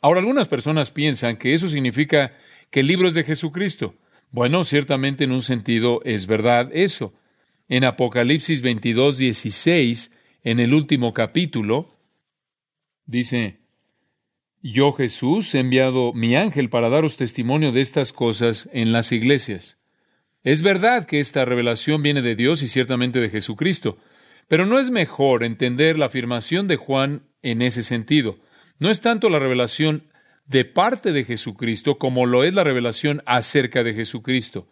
Ahora, 0.00 0.18
algunas 0.18 0.48
personas 0.48 0.90
piensan 0.90 1.36
que 1.36 1.54
eso 1.54 1.68
significa 1.68 2.32
que 2.70 2.80
el 2.80 2.88
libro 2.88 3.06
es 3.06 3.14
de 3.14 3.22
Jesucristo. 3.22 3.94
Bueno, 4.32 4.64
ciertamente 4.64 5.22
en 5.22 5.30
un 5.30 5.42
sentido 5.42 6.00
es 6.04 6.26
verdad 6.26 6.70
eso. 6.72 7.14
En 7.68 7.84
Apocalipsis 7.84 8.62
22, 8.62 9.16
16, 9.16 10.10
en 10.42 10.58
el 10.58 10.74
último 10.74 11.14
capítulo, 11.14 11.94
dice, 13.06 13.60
Yo 14.66 14.94
Jesús 14.94 15.54
he 15.54 15.58
enviado 15.58 16.14
mi 16.14 16.36
ángel 16.36 16.70
para 16.70 16.88
daros 16.88 17.18
testimonio 17.18 17.70
de 17.70 17.82
estas 17.82 18.14
cosas 18.14 18.66
en 18.72 18.92
las 18.92 19.12
iglesias. 19.12 19.76
Es 20.42 20.62
verdad 20.62 21.04
que 21.04 21.20
esta 21.20 21.44
revelación 21.44 22.00
viene 22.00 22.22
de 22.22 22.34
Dios 22.34 22.62
y 22.62 22.68
ciertamente 22.68 23.20
de 23.20 23.28
Jesucristo, 23.28 23.98
pero 24.48 24.64
no 24.64 24.78
es 24.78 24.88
mejor 24.88 25.44
entender 25.44 25.98
la 25.98 26.06
afirmación 26.06 26.66
de 26.66 26.76
Juan 26.76 27.24
en 27.42 27.60
ese 27.60 27.82
sentido. 27.82 28.38
No 28.78 28.88
es 28.88 29.02
tanto 29.02 29.28
la 29.28 29.38
revelación 29.38 30.04
de 30.46 30.64
parte 30.64 31.12
de 31.12 31.24
Jesucristo 31.24 31.98
como 31.98 32.24
lo 32.24 32.42
es 32.42 32.54
la 32.54 32.64
revelación 32.64 33.22
acerca 33.26 33.84
de 33.84 33.92
Jesucristo. 33.92 34.66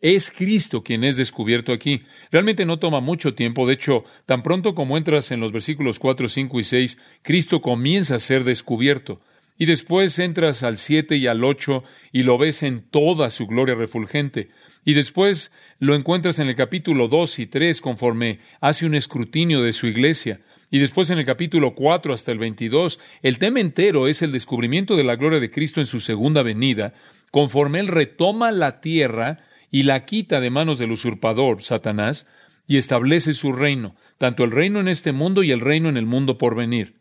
Es 0.00 0.30
Cristo 0.30 0.84
quien 0.84 1.02
es 1.02 1.16
descubierto 1.16 1.72
aquí. 1.72 2.02
Realmente 2.30 2.64
no 2.64 2.78
toma 2.78 3.00
mucho 3.00 3.34
tiempo. 3.34 3.66
De 3.66 3.74
hecho, 3.74 4.04
tan 4.24 4.44
pronto 4.44 4.76
como 4.76 4.96
entras 4.96 5.32
en 5.32 5.40
los 5.40 5.50
versículos 5.50 5.98
4, 5.98 6.28
5 6.28 6.60
y 6.60 6.64
6, 6.64 6.98
Cristo 7.22 7.60
comienza 7.60 8.14
a 8.14 8.20
ser 8.20 8.44
descubierto. 8.44 9.20
Y 9.58 9.66
después 9.66 10.18
entras 10.18 10.62
al 10.62 10.78
7 10.78 11.16
y 11.16 11.26
al 11.26 11.44
8 11.44 11.84
y 12.12 12.22
lo 12.22 12.38
ves 12.38 12.62
en 12.62 12.82
toda 12.82 13.30
su 13.30 13.46
gloria 13.46 13.74
refulgente. 13.74 14.48
Y 14.84 14.94
después 14.94 15.52
lo 15.78 15.94
encuentras 15.94 16.38
en 16.38 16.48
el 16.48 16.56
capítulo 16.56 17.08
2 17.08 17.38
y 17.38 17.46
3 17.46 17.80
conforme 17.80 18.40
hace 18.60 18.86
un 18.86 18.94
escrutinio 18.94 19.62
de 19.62 19.72
su 19.72 19.86
iglesia. 19.86 20.40
Y 20.70 20.78
después 20.78 21.10
en 21.10 21.18
el 21.18 21.26
capítulo 21.26 21.74
4 21.74 22.14
hasta 22.14 22.32
el 22.32 22.38
22, 22.38 22.98
el 23.22 23.38
tema 23.38 23.60
entero 23.60 24.08
es 24.08 24.22
el 24.22 24.32
descubrimiento 24.32 24.96
de 24.96 25.04
la 25.04 25.16
gloria 25.16 25.38
de 25.38 25.50
Cristo 25.50 25.80
en 25.80 25.86
su 25.86 26.00
segunda 26.00 26.42
venida, 26.42 26.94
conforme 27.30 27.78
Él 27.80 27.88
retoma 27.88 28.50
la 28.52 28.80
tierra 28.80 29.44
y 29.70 29.82
la 29.82 30.06
quita 30.06 30.40
de 30.40 30.50
manos 30.50 30.78
del 30.78 30.92
usurpador, 30.92 31.62
Satanás, 31.62 32.26
y 32.66 32.78
establece 32.78 33.34
su 33.34 33.52
reino, 33.52 33.96
tanto 34.18 34.44
el 34.44 34.50
reino 34.50 34.80
en 34.80 34.88
este 34.88 35.12
mundo 35.12 35.42
y 35.42 35.52
el 35.52 35.60
reino 35.60 35.88
en 35.88 35.96
el 35.96 36.06
mundo 36.06 36.38
por 36.38 36.54
venir. 36.54 36.94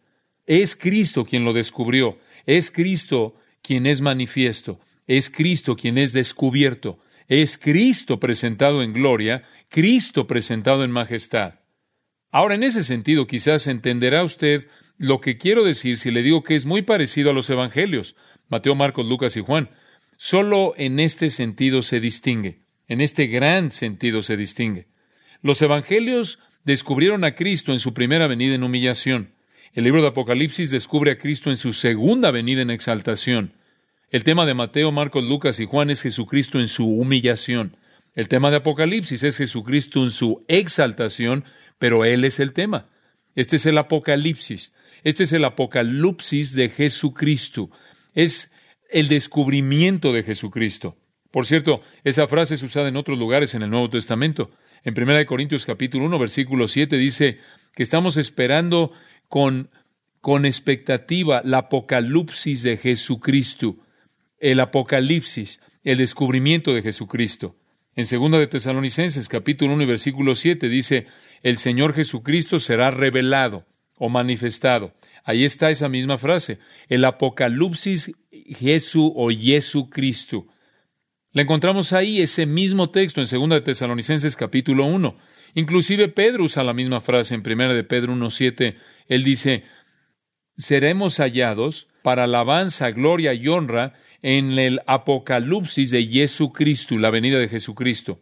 Es 0.48 0.76
Cristo 0.76 1.24
quien 1.24 1.46
lo 1.46 1.54
descubrió, 1.54 2.18
es 2.46 2.72
Cristo 2.72 3.36
quien 3.62 3.86
es 3.86 4.02
manifiesto, 4.02 4.80
es 5.08 5.30
Cristo 5.30 5.76
quien 5.76 5.98
es 5.98 6.14
descubierto, 6.14 7.00
es 7.28 7.58
Cristo 7.58 8.20
presentado 8.20 8.84
en 8.84 8.94
gloria, 8.94 9.44
Cristo 9.70 10.28
presentado 10.28 10.84
en 10.84 10.92
majestad. 10.92 11.56
Ahora, 12.32 12.56
en 12.56 12.64
ese 12.64 12.84
sentido, 12.84 13.28
quizás 13.28 13.68
entenderá 13.68 14.24
usted 14.24 14.68
lo 14.98 15.20
que 15.20 15.38
quiero 15.38 15.64
decir 15.64 15.98
si 15.98 16.12
le 16.12 16.22
digo 16.22 16.44
que 16.44 16.56
es 16.56 16.66
muy 16.66 16.82
parecido 16.82 17.32
a 17.32 17.34
los 17.34 17.50
evangelios, 17.50 18.16
Mateo, 18.50 18.76
Marcos, 18.76 19.06
Lucas 19.08 19.36
y 19.36 19.42
Juan. 19.42 19.70
Solo 20.18 20.74
en 20.78 21.00
este 21.00 21.30
sentido 21.30 21.82
se 21.82 22.00
distingue, 22.00 22.60
en 22.88 23.02
este 23.02 23.28
gran 23.28 23.72
sentido 23.72 24.22
se 24.22 24.38
distingue. 24.38 24.88
Los 25.42 25.62
evangelios 25.62 26.38
descubrieron 26.64 27.24
a 27.24 27.34
Cristo 27.34 27.72
en 27.72 27.80
su 27.80 27.94
primera 27.94 28.28
venida 28.28 28.56
en 28.56 28.64
humillación. 28.64 29.34
El 29.74 29.86
libro 29.86 30.02
de 30.02 30.10
Apocalipsis 30.10 30.72
descubre 30.72 31.12
a 31.12 31.18
Cristo 31.18 31.50
en 31.50 31.58
su 31.58 31.74
segunda 31.74 32.32
venida 32.32 32.62
en 32.62 32.72
exaltación. 32.72 33.54
El 34.10 34.24
tema 34.24 34.46
de 34.46 34.54
Mateo, 34.54 34.92
Marcos, 34.92 35.24
Lucas 35.24 35.60
y 35.60 35.66
Juan 35.66 35.90
es 35.90 36.02
Jesucristo 36.02 36.60
en 36.60 36.68
su 36.68 36.86
humillación. 36.88 37.78
El 38.14 38.28
tema 38.28 38.52
de 38.52 38.58
Apocalipsis 38.58 39.24
es 39.24 39.38
Jesucristo 39.38 40.04
en 40.04 40.12
su 40.12 40.44
exaltación 40.50 41.46
pero 41.82 42.06
Él 42.06 42.26
es 42.26 42.40
el 42.40 42.54
tema. 42.54 42.90
Este 43.34 43.56
es 43.56 43.66
el 43.66 43.76
Apocalipsis. 43.80 44.72
Este 45.04 45.24
es 45.24 45.34
el 45.34 45.44
Apocalipsis 45.46 46.54
de 46.54 46.70
Jesucristo. 46.70 47.72
Es 48.14 48.52
el 48.92 49.08
descubrimiento 49.08 50.14
de 50.14 50.22
Jesucristo. 50.22 50.96
Por 51.32 51.48
cierto, 51.48 51.82
esa 52.04 52.28
frase 52.28 52.54
es 52.54 52.62
usada 52.62 52.88
en 52.88 52.98
otros 52.98 53.18
lugares 53.18 53.56
en 53.56 53.64
el 53.64 53.72
Nuevo 53.72 53.90
Testamento. 53.90 54.52
En 54.84 54.94
1 54.96 55.26
Corintios 55.26 55.66
capítulo 55.66 56.06
1, 56.06 56.20
versículo 56.20 56.68
7 56.68 56.98
dice 56.98 57.40
que 57.74 57.82
estamos 57.82 58.16
esperando 58.18 58.92
con, 59.32 59.70
con 60.20 60.46
expectativa 60.46 61.42
la 61.46 61.60
apocalipsis 61.60 62.64
de 62.64 62.76
Jesucristo. 62.76 63.78
El 64.38 64.60
apocalipsis, 64.60 65.62
el 65.86 66.00
descubrimiento 66.00 66.74
de 66.74 66.82
Jesucristo. 66.82 67.56
En 67.96 68.04
2 68.04 68.32
de 68.40 68.48
Tesalonicenses 68.48 69.30
capítulo 69.30 69.74
1 69.76 69.84
y 69.84 69.86
versículo 69.86 70.36
7 70.36 70.68
dice, 70.68 71.08
el 71.44 71.58
Señor 71.58 71.94
Jesucristo 71.94 72.60
será 72.60 72.92
revelado 72.92 73.66
o 73.98 74.10
manifestado. 74.10 74.94
Ahí 75.24 75.46
está 75.46 75.70
esa 75.70 75.88
misma 75.88 76.18
frase, 76.18 76.60
el 76.90 77.06
Apocalipsis 77.06 78.12
Jesús 78.32 79.14
o 79.16 79.30
Jesucristo. 79.30 80.48
La 81.32 81.44
encontramos 81.44 81.94
ahí, 81.94 82.22
ese 82.22 82.46
mismo 82.46 82.90
texto 82.90 83.22
en 83.22 83.28
2 83.30 83.50
de 83.50 83.62
Tesalonicenses 83.62 84.36
capítulo 84.36 84.84
1. 84.84 85.16
Inclusive 85.54 86.08
Pedro 86.08 86.46
usa 86.46 86.64
la 86.64 86.74
misma 86.74 87.02
frase 87.02 87.36
en 87.36 87.44
1 87.46 87.74
de 87.74 87.84
Pedro 87.84 88.14
1.7. 88.14 88.76
Él 89.12 89.26
dice, 89.26 89.66
seremos 90.56 91.18
hallados 91.18 91.90
para 92.02 92.24
alabanza, 92.24 92.92
gloria 92.92 93.34
y 93.34 93.46
honra 93.50 93.94
en 94.22 94.58
el 94.58 94.80
Apocalipsis 94.88 95.92
de 95.92 96.08
Jesucristo, 96.08 96.98
la 96.98 97.10
venida 97.10 97.38
de 97.38 97.50
Jesucristo. 97.50 98.22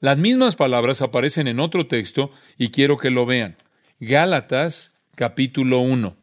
Las 0.00 0.16
mismas 0.16 0.56
palabras 0.56 1.02
aparecen 1.02 1.46
en 1.46 1.60
otro 1.60 1.88
texto 1.88 2.30
y 2.56 2.70
quiero 2.70 2.96
que 2.96 3.10
lo 3.10 3.26
vean. 3.26 3.58
Gálatas 4.00 4.94
capítulo 5.14 5.80
1. 5.80 6.16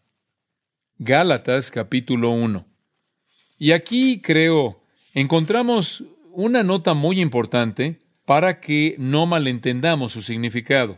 Gálatas 0.98 1.70
capítulo 1.70 2.31
1. 2.31 2.65
Y 3.60 3.72
aquí 3.72 4.20
creo 4.20 4.81
encontramos 5.13 6.03
una 6.31 6.63
nota 6.63 6.96
muy 6.96 7.22
importante 7.22 8.00
para 8.25 8.62
que 8.62 8.96
no 8.98 9.27
malentendamos 9.27 10.13
su 10.13 10.24
significado. 10.24 10.98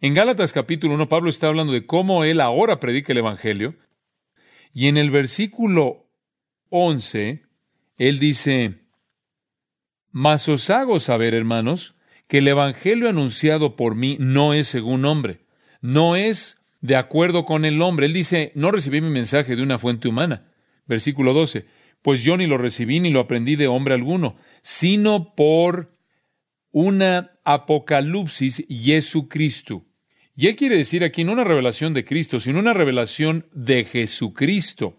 En 0.00 0.14
Gálatas 0.14 0.52
capítulo 0.52 0.94
1 0.94 1.08
Pablo 1.08 1.28
está 1.28 1.48
hablando 1.48 1.72
de 1.72 1.84
cómo 1.84 2.22
él 2.22 2.40
ahora 2.40 2.78
predica 2.78 3.12
el 3.12 3.18
Evangelio 3.18 3.74
y 4.72 4.86
en 4.86 4.96
el 4.96 5.10
versículo 5.10 6.06
11, 6.68 7.42
él 7.96 8.18
dice, 8.20 8.82
Mas 10.12 10.48
os 10.48 10.70
hago 10.70 11.00
saber, 11.00 11.34
hermanos, 11.34 11.96
que 12.28 12.38
el 12.38 12.46
Evangelio 12.46 13.08
anunciado 13.08 13.74
por 13.74 13.96
mí 13.96 14.16
no 14.20 14.54
es 14.54 14.68
según 14.68 15.04
hombre, 15.04 15.40
no 15.80 16.14
es 16.14 16.58
de 16.80 16.94
acuerdo 16.94 17.44
con 17.44 17.64
el 17.64 17.82
hombre. 17.82 18.06
Él 18.06 18.12
dice, 18.12 18.52
no 18.54 18.70
recibí 18.70 19.00
mi 19.00 19.10
mensaje 19.10 19.56
de 19.56 19.62
una 19.62 19.78
fuente 19.78 20.06
humana. 20.06 20.52
Versículo 20.86 21.32
12, 21.32 21.66
pues 22.02 22.22
yo 22.22 22.36
ni 22.36 22.46
lo 22.46 22.56
recibí 22.56 23.00
ni 23.00 23.10
lo 23.10 23.18
aprendí 23.18 23.56
de 23.56 23.66
hombre 23.66 23.94
alguno, 23.94 24.36
sino 24.62 25.34
por 25.34 25.92
una 26.70 27.32
apocalipsis 27.42 28.64
Jesucristo. 28.68 29.87
Y 30.40 30.46
él 30.46 30.54
quiere 30.54 30.76
decir 30.76 31.02
aquí 31.02 31.24
no 31.24 31.32
una 31.32 31.42
revelación 31.42 31.94
de 31.94 32.04
Cristo, 32.04 32.38
sino 32.38 32.60
una 32.60 32.72
revelación 32.72 33.46
de 33.54 33.82
Jesucristo. 33.82 34.94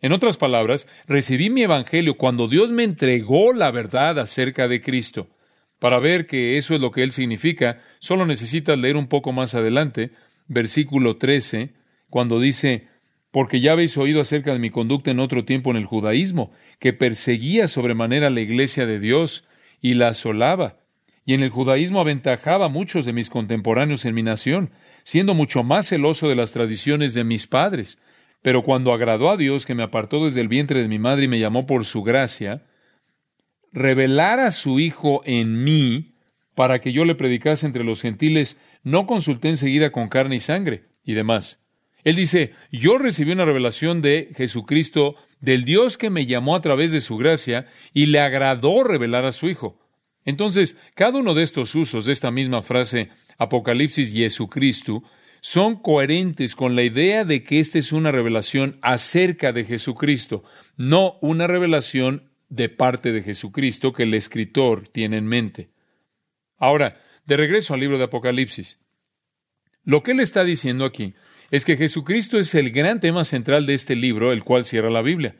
En 0.00 0.12
otras 0.12 0.36
palabras, 0.36 0.86
recibí 1.08 1.50
mi 1.50 1.64
evangelio 1.64 2.16
cuando 2.16 2.46
Dios 2.46 2.70
me 2.70 2.84
entregó 2.84 3.52
la 3.52 3.72
verdad 3.72 4.20
acerca 4.20 4.68
de 4.68 4.80
Cristo. 4.80 5.26
Para 5.80 5.98
ver 5.98 6.28
que 6.28 6.58
eso 6.58 6.76
es 6.76 6.80
lo 6.80 6.92
que 6.92 7.02
él 7.02 7.10
significa, 7.10 7.82
solo 7.98 8.24
necesitas 8.24 8.78
leer 8.78 8.96
un 8.96 9.08
poco 9.08 9.32
más 9.32 9.56
adelante, 9.56 10.12
versículo 10.46 11.16
13, 11.16 11.72
cuando 12.08 12.38
dice, 12.38 12.86
porque 13.32 13.58
ya 13.58 13.72
habéis 13.72 13.98
oído 13.98 14.20
acerca 14.20 14.52
de 14.52 14.60
mi 14.60 14.70
conducta 14.70 15.10
en 15.10 15.18
otro 15.18 15.44
tiempo 15.44 15.72
en 15.72 15.76
el 15.76 15.86
judaísmo, 15.86 16.52
que 16.78 16.92
perseguía 16.92 17.66
sobremanera 17.66 18.30
la 18.30 18.42
iglesia 18.42 18.86
de 18.86 19.00
Dios 19.00 19.42
y 19.80 19.94
la 19.94 20.10
asolaba, 20.10 20.81
y 21.24 21.34
en 21.34 21.42
el 21.42 21.50
judaísmo 21.50 22.00
aventajaba 22.00 22.66
a 22.66 22.70
muchos 22.70 23.04
de 23.04 23.12
mis 23.12 23.30
contemporáneos 23.30 24.04
en 24.04 24.14
mi 24.14 24.22
nación, 24.22 24.70
siendo 25.04 25.34
mucho 25.34 25.62
más 25.62 25.88
celoso 25.88 26.28
de 26.28 26.36
las 26.36 26.52
tradiciones 26.52 27.14
de 27.14 27.24
mis 27.24 27.46
padres. 27.46 27.98
Pero 28.42 28.62
cuando 28.62 28.92
agradó 28.92 29.30
a 29.30 29.36
Dios, 29.36 29.66
que 29.66 29.74
me 29.74 29.84
apartó 29.84 30.24
desde 30.24 30.40
el 30.40 30.48
vientre 30.48 30.82
de 30.82 30.88
mi 30.88 30.98
madre 30.98 31.24
y 31.24 31.28
me 31.28 31.38
llamó 31.38 31.66
por 31.66 31.84
su 31.84 32.02
gracia, 32.02 32.64
revelar 33.72 34.40
a 34.40 34.50
su 34.50 34.80
Hijo 34.80 35.22
en 35.24 35.62
mí 35.62 36.16
para 36.54 36.80
que 36.80 36.92
yo 36.92 37.04
le 37.04 37.14
predicase 37.14 37.66
entre 37.66 37.84
los 37.84 38.02
gentiles, 38.02 38.56
no 38.82 39.06
consulté 39.06 39.48
enseguida 39.48 39.90
con 39.90 40.08
carne 40.08 40.36
y 40.36 40.40
sangre 40.40 40.84
y 41.04 41.14
demás. 41.14 41.60
Él 42.04 42.16
dice, 42.16 42.52
yo 42.70 42.98
recibí 42.98 43.32
una 43.32 43.44
revelación 43.44 44.02
de 44.02 44.30
Jesucristo, 44.36 45.14
del 45.40 45.64
Dios 45.64 45.98
que 45.98 46.10
me 46.10 46.26
llamó 46.26 46.56
a 46.56 46.60
través 46.60 46.90
de 46.92 47.00
su 47.00 47.16
gracia, 47.16 47.66
y 47.94 48.06
le 48.06 48.18
agradó 48.18 48.82
revelar 48.82 49.24
a 49.24 49.32
su 49.32 49.48
Hijo. 49.48 49.78
Entonces, 50.24 50.76
cada 50.94 51.18
uno 51.18 51.34
de 51.34 51.42
estos 51.42 51.74
usos 51.74 52.06
de 52.06 52.12
esta 52.12 52.30
misma 52.30 52.62
frase, 52.62 53.10
Apocalipsis 53.38 54.12
Jesucristo, 54.12 55.02
son 55.40 55.76
coherentes 55.76 56.54
con 56.54 56.76
la 56.76 56.84
idea 56.84 57.24
de 57.24 57.42
que 57.42 57.58
esta 57.58 57.78
es 57.78 57.92
una 57.92 58.12
revelación 58.12 58.78
acerca 58.80 59.52
de 59.52 59.64
Jesucristo, 59.64 60.44
no 60.76 61.18
una 61.20 61.48
revelación 61.48 62.30
de 62.48 62.68
parte 62.68 63.12
de 63.12 63.22
Jesucristo 63.22 63.92
que 63.92 64.04
el 64.04 64.14
escritor 64.14 64.86
tiene 64.88 65.16
en 65.16 65.26
mente. 65.26 65.70
Ahora, 66.58 67.00
de 67.26 67.36
regreso 67.36 67.74
al 67.74 67.80
libro 67.80 67.98
de 67.98 68.04
Apocalipsis. 68.04 68.78
Lo 69.84 70.02
que 70.02 70.12
él 70.12 70.20
está 70.20 70.44
diciendo 70.44 70.84
aquí 70.84 71.14
es 71.50 71.64
que 71.64 71.76
Jesucristo 71.76 72.38
es 72.38 72.54
el 72.54 72.70
gran 72.70 73.00
tema 73.00 73.24
central 73.24 73.66
de 73.66 73.74
este 73.74 73.96
libro, 73.96 74.32
el 74.32 74.44
cual 74.44 74.64
cierra 74.64 74.90
la 74.90 75.02
Biblia. 75.02 75.36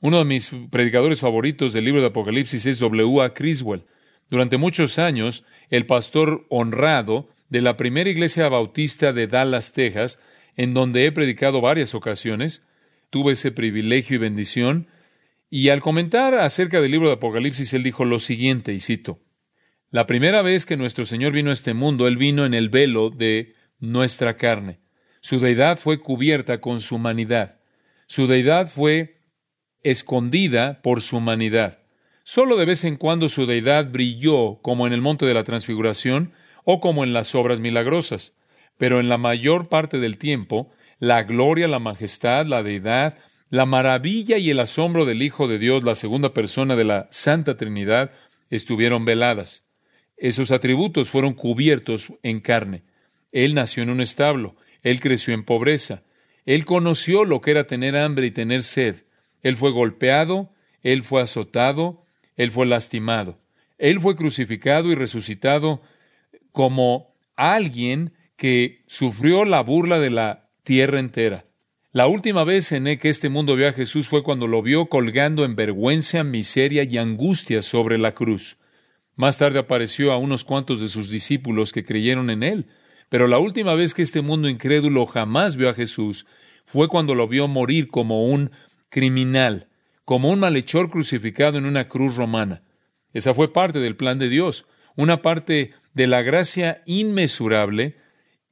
Uno 0.00 0.18
de 0.18 0.24
mis 0.24 0.50
predicadores 0.70 1.20
favoritos 1.20 1.72
del 1.72 1.84
libro 1.84 2.00
de 2.00 2.08
Apocalipsis 2.08 2.66
es 2.66 2.80
W. 2.80 3.22
A. 3.22 3.32
Criswell. 3.34 3.84
Durante 4.32 4.56
muchos 4.56 4.98
años, 4.98 5.44
el 5.68 5.84
pastor 5.84 6.46
honrado 6.48 7.28
de 7.50 7.60
la 7.60 7.76
primera 7.76 8.08
iglesia 8.08 8.48
bautista 8.48 9.12
de 9.12 9.26
Dallas, 9.26 9.72
Texas, 9.72 10.18
en 10.56 10.72
donde 10.72 11.04
he 11.04 11.12
predicado 11.12 11.60
varias 11.60 11.94
ocasiones, 11.94 12.62
tuve 13.10 13.34
ese 13.34 13.52
privilegio 13.52 14.16
y 14.16 14.18
bendición, 14.18 14.88
y 15.50 15.68
al 15.68 15.82
comentar 15.82 16.32
acerca 16.32 16.80
del 16.80 16.92
libro 16.92 17.08
de 17.08 17.16
Apocalipsis, 17.16 17.74
él 17.74 17.82
dijo 17.82 18.06
lo 18.06 18.18
siguiente, 18.18 18.72
y 18.72 18.80
cito, 18.80 19.20
La 19.90 20.06
primera 20.06 20.40
vez 20.40 20.64
que 20.64 20.78
nuestro 20.78 21.04
Señor 21.04 21.32
vino 21.32 21.50
a 21.50 21.52
este 21.52 21.74
mundo, 21.74 22.08
Él 22.08 22.16
vino 22.16 22.46
en 22.46 22.54
el 22.54 22.70
velo 22.70 23.10
de 23.10 23.54
nuestra 23.80 24.38
carne. 24.38 24.80
Su 25.20 25.40
deidad 25.40 25.78
fue 25.78 26.00
cubierta 26.00 26.58
con 26.62 26.80
su 26.80 26.94
humanidad. 26.94 27.60
Su 28.06 28.26
deidad 28.26 28.70
fue 28.70 29.18
escondida 29.82 30.80
por 30.80 31.02
su 31.02 31.18
humanidad. 31.18 31.81
Solo 32.24 32.56
de 32.56 32.64
vez 32.64 32.84
en 32.84 32.96
cuando 32.96 33.28
su 33.28 33.46
deidad 33.46 33.90
brilló, 33.90 34.60
como 34.62 34.86
en 34.86 34.92
el 34.92 35.00
monte 35.00 35.26
de 35.26 35.34
la 35.34 35.44
transfiguración 35.44 36.32
o 36.64 36.80
como 36.80 37.04
en 37.04 37.12
las 37.12 37.34
obras 37.34 37.60
milagrosas, 37.60 38.34
pero 38.78 39.00
en 39.00 39.08
la 39.08 39.18
mayor 39.18 39.68
parte 39.68 39.98
del 39.98 40.18
tiempo, 40.18 40.70
la 40.98 41.24
gloria, 41.24 41.66
la 41.66 41.80
majestad, 41.80 42.46
la 42.46 42.62
deidad, 42.62 43.18
la 43.50 43.66
maravilla 43.66 44.38
y 44.38 44.50
el 44.50 44.60
asombro 44.60 45.04
del 45.04 45.22
Hijo 45.22 45.48
de 45.48 45.58
Dios, 45.58 45.84
la 45.84 45.94
segunda 45.94 46.32
persona 46.32 46.76
de 46.76 46.84
la 46.84 47.08
Santa 47.10 47.56
Trinidad, 47.56 48.12
estuvieron 48.50 49.04
veladas. 49.04 49.64
Esos 50.16 50.52
atributos 50.52 51.10
fueron 51.10 51.34
cubiertos 51.34 52.12
en 52.22 52.40
carne. 52.40 52.84
Él 53.32 53.54
nació 53.54 53.82
en 53.82 53.90
un 53.90 54.00
establo, 54.00 54.56
él 54.82 55.00
creció 55.00 55.34
en 55.34 55.44
pobreza, 55.44 56.02
él 56.46 56.64
conoció 56.64 57.24
lo 57.24 57.40
que 57.40 57.50
era 57.50 57.66
tener 57.66 57.96
hambre 57.96 58.26
y 58.26 58.30
tener 58.30 58.62
sed, 58.62 59.04
él 59.42 59.56
fue 59.56 59.70
golpeado, 59.70 60.52
él 60.82 61.02
fue 61.02 61.22
azotado, 61.22 62.01
él 62.36 62.50
fue 62.50 62.66
lastimado. 62.66 63.38
Él 63.78 64.00
fue 64.00 64.16
crucificado 64.16 64.90
y 64.90 64.94
resucitado 64.94 65.82
como 66.52 67.14
alguien 67.36 68.12
que 68.36 68.82
sufrió 68.86 69.44
la 69.44 69.62
burla 69.62 69.98
de 69.98 70.10
la 70.10 70.48
tierra 70.62 71.00
entera. 71.00 71.44
La 71.92 72.06
última 72.06 72.44
vez 72.44 72.72
en 72.72 72.84
que 72.98 73.08
este 73.08 73.28
mundo 73.28 73.54
vio 73.54 73.68
a 73.68 73.72
Jesús 73.72 74.08
fue 74.08 74.22
cuando 74.22 74.46
lo 74.46 74.62
vio 74.62 74.86
colgando 74.86 75.44
en 75.44 75.56
vergüenza, 75.56 76.24
miseria 76.24 76.84
y 76.84 76.96
angustia 76.96 77.60
sobre 77.60 77.98
la 77.98 78.14
cruz. 78.14 78.56
Más 79.14 79.36
tarde 79.36 79.58
apareció 79.58 80.10
a 80.10 80.16
unos 80.16 80.44
cuantos 80.44 80.80
de 80.80 80.88
sus 80.88 81.10
discípulos 81.10 81.70
que 81.72 81.84
creyeron 81.84 82.30
en 82.30 82.42
él, 82.42 82.66
pero 83.10 83.26
la 83.26 83.38
última 83.38 83.74
vez 83.74 83.92
que 83.92 84.00
este 84.00 84.22
mundo 84.22 84.48
incrédulo 84.48 85.04
jamás 85.04 85.56
vio 85.56 85.68
a 85.68 85.74
Jesús 85.74 86.26
fue 86.64 86.88
cuando 86.88 87.14
lo 87.14 87.28
vio 87.28 87.46
morir 87.46 87.88
como 87.88 88.24
un 88.24 88.52
criminal, 88.88 89.68
como 90.04 90.30
un 90.30 90.40
malhechor 90.40 90.90
crucificado 90.90 91.58
en 91.58 91.66
una 91.66 91.88
cruz 91.88 92.16
romana. 92.16 92.62
Esa 93.12 93.34
fue 93.34 93.52
parte 93.52 93.78
del 93.78 93.96
plan 93.96 94.18
de 94.18 94.28
Dios, 94.28 94.66
una 94.96 95.22
parte 95.22 95.72
de 95.94 96.06
la 96.06 96.22
gracia 96.22 96.82
inmesurable, 96.86 97.96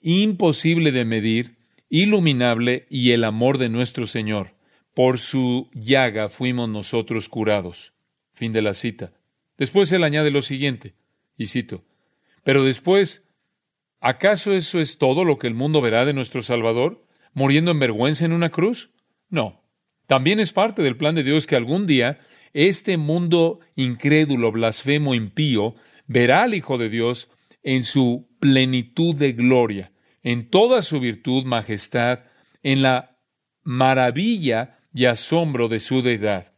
imposible 0.01 0.93
de 0.93 1.05
medir, 1.05 1.57
iluminable 1.89 2.87
y 2.89 3.13
el 3.13 3.25
amor 3.25 3.59
de 3.59 3.69
nuestro 3.69 4.07
Señor. 4.07 4.55
Por 4.95 5.19
su 5.19 5.69
llaga 5.73 6.29
fuimos 6.29 6.69
nosotros 6.69 7.29
curados. 7.29 7.93
Fin 8.33 8.53
de 8.53 8.63
la 8.63 8.75
cita. 8.75 9.13
Después 9.59 9.93
él 9.93 10.05
añade 10.05 10.31
lo 10.31 10.41
siguiente, 10.41 10.95
y 11.37 11.47
cito, 11.47 11.85
pero 12.43 12.65
después, 12.65 13.23
¿acaso 14.01 14.53
eso 14.53 14.81
es 14.81 14.99
todo 14.99 15.25
lo 15.25 15.39
que 15.39 15.47
el 15.47 15.55
mundo 15.55 15.81
verá 15.81 16.07
de 16.07 16.15
nuestro 16.15 16.43
Salvador? 16.43 17.05
¿Muriendo 17.35 17.71
en 17.71 17.79
vergüenza 17.79 18.25
en 18.25 18.33
una 18.33 18.51
cruz? 18.51 18.91
No. 19.29 19.60
También 20.11 20.41
es 20.41 20.53
parte 20.53 20.83
del 20.83 20.97
plan 20.97 21.15
de 21.15 21.23
Dios 21.23 21.47
que 21.47 21.55
algún 21.55 21.87
día 21.87 22.19
este 22.53 22.97
mundo 22.97 23.61
incrédulo, 23.77 24.51
blasfemo, 24.51 25.15
impío, 25.15 25.77
verá 26.09 26.43
al 26.43 26.55
Hijo 26.55 26.79
de 26.79 26.89
Dios 26.89 27.31
en 27.63 27.85
su 27.85 28.29
plenitud 28.41 29.15
de 29.15 29.35
gloria, 29.35 29.93
en 30.25 30.51
toda 30.51 30.83
su 30.83 30.99
virtud, 30.99 31.45
majestad, 31.45 32.25
en 32.65 32.83
la 32.83 33.19
maravilla 33.63 34.81
y 34.93 35.05
asombro 35.05 35.69
de 35.69 35.79
su 35.79 36.03
deidad. 36.03 36.55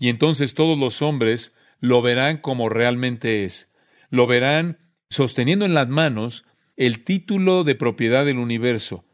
Y 0.00 0.08
entonces 0.08 0.54
todos 0.54 0.76
los 0.76 1.00
hombres 1.00 1.54
lo 1.78 2.02
verán 2.02 2.38
como 2.38 2.68
realmente 2.68 3.44
es. 3.44 3.70
Lo 4.10 4.26
verán 4.26 4.78
sosteniendo 5.10 5.64
en 5.64 5.74
las 5.74 5.88
manos 5.88 6.44
el 6.76 7.04
título 7.04 7.62
de 7.62 7.76
propiedad 7.76 8.24
del 8.24 8.38
universo, 8.38 9.04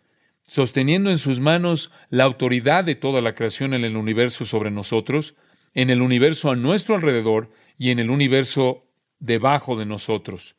sosteniendo 0.52 1.08
en 1.08 1.16
sus 1.16 1.40
manos 1.40 1.90
la 2.10 2.24
autoridad 2.24 2.84
de 2.84 2.94
toda 2.94 3.22
la 3.22 3.34
creación 3.34 3.72
en 3.72 3.86
el 3.86 3.96
universo 3.96 4.44
sobre 4.44 4.70
nosotros, 4.70 5.34
en 5.72 5.88
el 5.88 6.02
universo 6.02 6.50
a 6.50 6.56
nuestro 6.56 6.94
alrededor 6.94 7.50
y 7.78 7.88
en 7.88 7.98
el 7.98 8.10
universo 8.10 8.86
debajo 9.18 9.78
de 9.78 9.86
nosotros, 9.86 10.56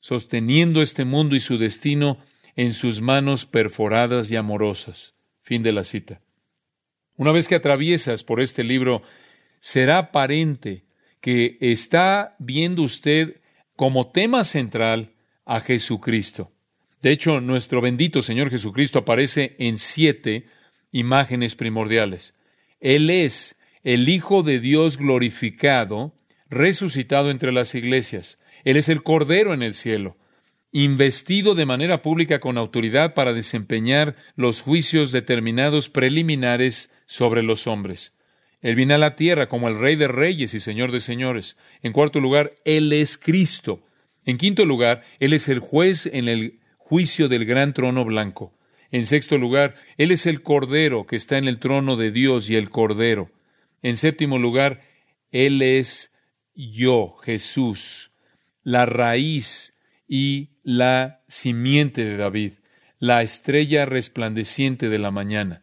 sosteniendo 0.00 0.80
este 0.80 1.04
mundo 1.04 1.36
y 1.36 1.40
su 1.40 1.58
destino 1.58 2.16
en 2.56 2.72
sus 2.72 3.02
manos 3.02 3.44
perforadas 3.44 4.30
y 4.30 4.36
amorosas. 4.36 5.14
Fin 5.42 5.62
de 5.62 5.72
la 5.72 5.84
cita. 5.84 6.22
Una 7.16 7.30
vez 7.30 7.46
que 7.46 7.56
atraviesas 7.56 8.24
por 8.24 8.40
este 8.40 8.64
libro, 8.64 9.02
será 9.60 9.98
aparente 9.98 10.86
que 11.20 11.58
está 11.60 12.36
viendo 12.38 12.80
usted 12.80 13.42
como 13.76 14.12
tema 14.12 14.44
central 14.44 15.12
a 15.44 15.60
Jesucristo. 15.60 16.53
De 17.04 17.12
hecho, 17.12 17.42
nuestro 17.42 17.82
bendito 17.82 18.22
Señor 18.22 18.48
Jesucristo 18.48 19.00
aparece 19.00 19.56
en 19.58 19.76
siete 19.76 20.46
imágenes 20.90 21.54
primordiales. 21.54 22.32
Él 22.80 23.10
es 23.10 23.56
el 23.82 24.08
Hijo 24.08 24.42
de 24.42 24.58
Dios 24.58 24.96
glorificado, 24.96 26.14
resucitado 26.48 27.30
entre 27.30 27.52
las 27.52 27.74
iglesias. 27.74 28.38
Él 28.64 28.78
es 28.78 28.88
el 28.88 29.02
Cordero 29.02 29.52
en 29.52 29.62
el 29.62 29.74
cielo, 29.74 30.16
investido 30.72 31.54
de 31.54 31.66
manera 31.66 32.00
pública 32.00 32.40
con 32.40 32.56
autoridad 32.56 33.12
para 33.12 33.34
desempeñar 33.34 34.16
los 34.34 34.62
juicios 34.62 35.12
determinados 35.12 35.90
preliminares 35.90 36.90
sobre 37.04 37.42
los 37.42 37.66
hombres. 37.66 38.14
Él 38.62 38.76
viene 38.76 38.94
a 38.94 38.98
la 38.98 39.14
tierra 39.14 39.50
como 39.50 39.68
el 39.68 39.78
Rey 39.78 39.96
de 39.96 40.08
Reyes 40.08 40.54
y 40.54 40.60
Señor 40.60 40.90
de 40.90 41.00
Señores. 41.00 41.58
En 41.82 41.92
cuarto 41.92 42.18
lugar, 42.18 42.54
Él 42.64 42.90
es 42.94 43.18
Cristo. 43.18 43.82
En 44.24 44.38
quinto 44.38 44.64
lugar, 44.64 45.02
Él 45.20 45.34
es 45.34 45.50
el 45.50 45.58
juez 45.58 46.06
en 46.06 46.28
el 46.28 46.60
juicio 46.84 47.28
del 47.28 47.46
gran 47.46 47.72
trono 47.72 48.04
blanco. 48.04 48.52
En 48.90 49.06
sexto 49.06 49.38
lugar, 49.38 49.74
Él 49.96 50.10
es 50.10 50.26
el 50.26 50.42
Cordero 50.42 51.06
que 51.06 51.16
está 51.16 51.38
en 51.38 51.48
el 51.48 51.58
trono 51.58 51.96
de 51.96 52.10
Dios 52.10 52.50
y 52.50 52.56
el 52.56 52.68
Cordero. 52.68 53.30
En 53.82 53.96
séptimo 53.96 54.38
lugar, 54.38 54.82
Él 55.30 55.62
es 55.62 56.12
yo, 56.54 57.16
Jesús, 57.22 58.12
la 58.62 58.84
raíz 58.84 59.74
y 60.06 60.50
la 60.62 61.22
simiente 61.26 62.04
de 62.04 62.18
David, 62.18 62.52
la 62.98 63.22
estrella 63.22 63.86
resplandeciente 63.86 64.90
de 64.90 64.98
la 64.98 65.10
mañana. 65.10 65.62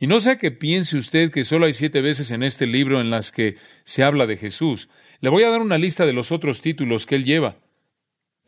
Y 0.00 0.08
no 0.08 0.18
sea 0.18 0.38
que 0.38 0.50
piense 0.50 0.96
usted 0.96 1.30
que 1.30 1.44
solo 1.44 1.66
hay 1.66 1.72
siete 1.72 2.00
veces 2.00 2.32
en 2.32 2.42
este 2.42 2.66
libro 2.66 3.00
en 3.00 3.10
las 3.10 3.30
que 3.30 3.58
se 3.84 4.02
habla 4.02 4.26
de 4.26 4.36
Jesús. 4.36 4.88
Le 5.20 5.30
voy 5.30 5.44
a 5.44 5.50
dar 5.50 5.60
una 5.60 5.78
lista 5.78 6.04
de 6.04 6.12
los 6.12 6.32
otros 6.32 6.60
títulos 6.60 7.06
que 7.06 7.14
él 7.14 7.24
lleva. 7.24 7.61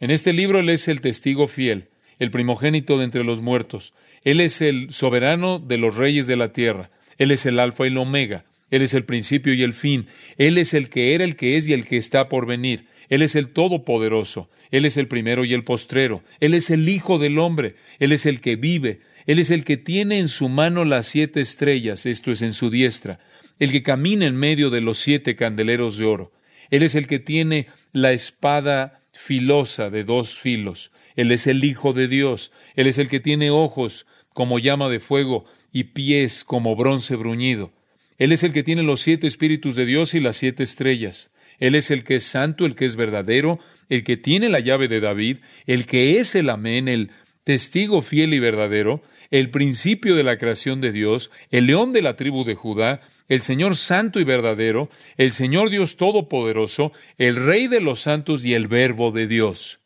En 0.01 0.11
este 0.11 0.33
libro 0.33 0.61
él 0.61 0.69
es 0.69 0.89
el 0.89 1.01
testigo 1.01 1.47
fiel, 1.47 1.89
el 2.19 2.31
primogénito 2.31 2.99
de 2.99 3.05
entre 3.05 3.25
los 3.25 3.41
muertos. 3.41 3.95
Él 4.23 4.41
es 4.41 4.61
el 4.61 4.93
soberano 4.93 5.59
de 5.59 5.79
los 5.79 5.97
reyes 5.97 6.27
de 6.27 6.37
la 6.37 6.53
tierra. 6.53 6.91
Él 7.19 7.31
es 7.31 7.47
el 7.47 7.59
alfa 7.59 7.85
y 7.85 7.89
el 7.89 7.99
omega. 7.99 8.45
Él 8.71 8.83
es 8.83 8.95
el 8.95 9.05
principio 9.05 9.55
y 9.55 9.63
el 9.63 9.75
fin. 9.75 10.07
Él 10.37 10.59
es 10.59 10.75
el 10.75 10.89
que 10.89 11.15
era, 11.15 11.25
el 11.25 11.37
que 11.37 11.57
es 11.57 11.69
y 11.69 11.73
el 11.73 11.85
que 11.85 11.97
está 11.97 12.29
por 12.29 12.47
venir. 12.47 12.87
Él 13.09 13.23
es 13.23 13.37
el 13.37 13.49
todopoderoso. 13.49 14.49
Él 14.71 14.85
es 14.87 14.97
el 14.97 15.07
primero 15.07 15.45
y 15.45 15.55
el 15.55 15.63
postrero. 15.63 16.23
Él 16.41 16.55
es 16.55 16.71
el 16.71 16.89
Hijo 16.89 17.19
del 17.19 17.39
hombre. 17.39 17.77
Él 17.99 18.13
es 18.13 18.27
el 18.27 18.41
que 18.41 18.57
vive. 18.57 19.01
Él 19.27 19.39
es 19.39 19.51
el 19.51 19.65
que 19.65 19.77
tiene 19.77 20.19
en 20.19 20.29
su 20.29 20.49
mano 20.49 20.85
las 20.85 21.07
siete 21.07 21.41
estrellas, 21.41 22.05
esto 22.05 22.31
es 22.31 22.43
en 22.43 22.53
su 22.53 22.71
diestra, 22.71 23.21
el 23.59 23.71
que 23.71 23.83
camina 23.83 24.27
en 24.27 24.37
medio 24.37 24.71
de 24.71 24.81
los 24.81 24.99
siete 24.99 25.35
candeleros 25.35 25.97
de 25.97 26.05
oro. 26.05 26.33
Él 26.71 26.83
es 26.83 26.95
el 26.95 27.07
que 27.07 27.19
tiene 27.19 27.69
la 27.93 28.13
espada 28.13 29.01
filosa 29.15 29.89
de 29.89 30.05
dos 30.05 30.39
filos. 30.39 30.91
Él 31.17 31.33
es 31.33 31.47
el 31.47 31.65
Hijo 31.65 31.93
de 31.93 32.09
Dios. 32.09 32.53
Él 32.75 32.87
es 32.87 32.99
el 32.99 33.09
que 33.09 33.21
tiene 33.21 33.51
ojos 33.51 34.07
como 34.35 34.59
llama 34.59 34.89
de 34.89 35.01
fuego 35.01 35.47
y 35.73 35.85
pies 35.85 36.45
como 36.45 36.77
bronce 36.77 37.17
bruñido. 37.17 37.73
Él 38.19 38.33
es 38.33 38.43
el 38.43 38.53
que 38.53 38.63
tiene 38.63 38.83
los 38.83 39.01
siete 39.01 39.27
espíritus 39.27 39.77
de 39.77 39.87
Dios 39.87 40.15
y 40.15 40.21
las 40.21 40.37
siete 40.37 40.63
estrellas. 40.63 41.31
Él 41.59 41.75
es 41.75 41.91
el 41.91 42.05
que 42.05 42.17
es 42.17 42.25
santo, 42.25 42.67
el 42.67 42.75
que 42.75 42.85
es 42.85 42.97
verdadero, 42.97 43.61
el 43.89 44.05
que 44.05 44.17
tiene 44.17 44.49
la 44.49 44.61
llave 44.61 44.89
de 44.89 45.01
David, 45.01 45.39
el 45.67 45.87
que 45.87 46.19
es 46.19 46.35
el 46.35 46.51
amén, 46.51 46.89
el 46.89 47.11
testigo 47.45 48.03
fiel 48.03 48.35
y 48.35 48.41
verdadero, 48.41 49.03
el 49.31 49.51
principio 49.51 50.17
de 50.17 50.25
la 50.25 50.37
creación 50.37 50.81
de 50.81 50.93
Dios, 50.93 51.31
el 51.51 51.67
león 51.67 51.93
de 51.93 52.03
la 52.03 52.17
tribu 52.17 52.45
de 52.45 52.55
Judá, 52.55 53.01
el 53.29 53.43
Señor 53.43 53.77
santo 53.77 54.21
y 54.21 54.25
verdadero, 54.25 54.91
el 55.17 55.33
Señor 55.33 55.71
Dios 55.71 55.97
todopoderoso, 55.97 56.93
el 57.19 57.37
Rey 57.37 57.69
de 57.69 57.81
los 57.81 58.01
santos 58.01 58.45
y 58.45 58.55
el 58.55 58.69
Verbo 58.69 59.11
de 59.11 59.27
Dios. 59.27 59.81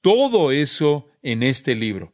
Todo 0.00 0.50
eso 0.50 1.08
en 1.22 1.42
este 1.42 1.74
libro. 1.74 2.12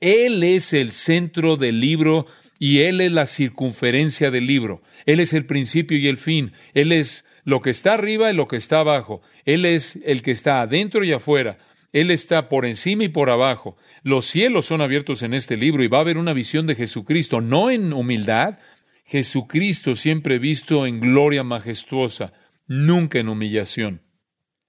Él 0.00 0.42
es 0.42 0.72
el 0.72 0.92
centro 0.92 1.56
del 1.56 1.80
libro 1.80 2.26
y 2.58 2.80
Él 2.80 3.00
es 3.00 3.12
la 3.12 3.26
circunferencia 3.26 4.30
del 4.30 4.46
libro. 4.46 4.82
Él 5.04 5.20
es 5.20 5.32
el 5.32 5.46
principio 5.46 5.98
y 5.98 6.06
el 6.06 6.16
fin. 6.16 6.52
Él 6.74 6.92
es 6.92 7.24
lo 7.44 7.60
que 7.60 7.70
está 7.70 7.94
arriba 7.94 8.30
y 8.30 8.34
lo 8.34 8.48
que 8.48 8.56
está 8.56 8.80
abajo. 8.80 9.22
Él 9.44 9.64
es 9.64 9.98
el 10.04 10.22
que 10.22 10.30
está 10.30 10.60
adentro 10.60 11.04
y 11.04 11.12
afuera. 11.12 11.58
Él 11.92 12.10
está 12.10 12.48
por 12.48 12.66
encima 12.66 13.04
y 13.04 13.08
por 13.08 13.30
abajo. 13.30 13.76
Los 14.02 14.26
cielos 14.26 14.66
son 14.66 14.80
abiertos 14.80 15.22
en 15.22 15.32
este 15.32 15.56
libro 15.56 15.82
y 15.82 15.88
va 15.88 15.98
a 15.98 16.02
haber 16.02 16.18
una 16.18 16.32
visión 16.32 16.66
de 16.66 16.74
Jesucristo, 16.74 17.40
no 17.40 17.70
en 17.70 17.92
humildad, 17.92 18.58
Jesucristo 19.06 19.94
siempre 19.94 20.40
visto 20.40 20.84
en 20.84 20.98
gloria 20.98 21.44
majestuosa, 21.44 22.32
nunca 22.66 23.20
en 23.20 23.28
humillación. 23.28 24.02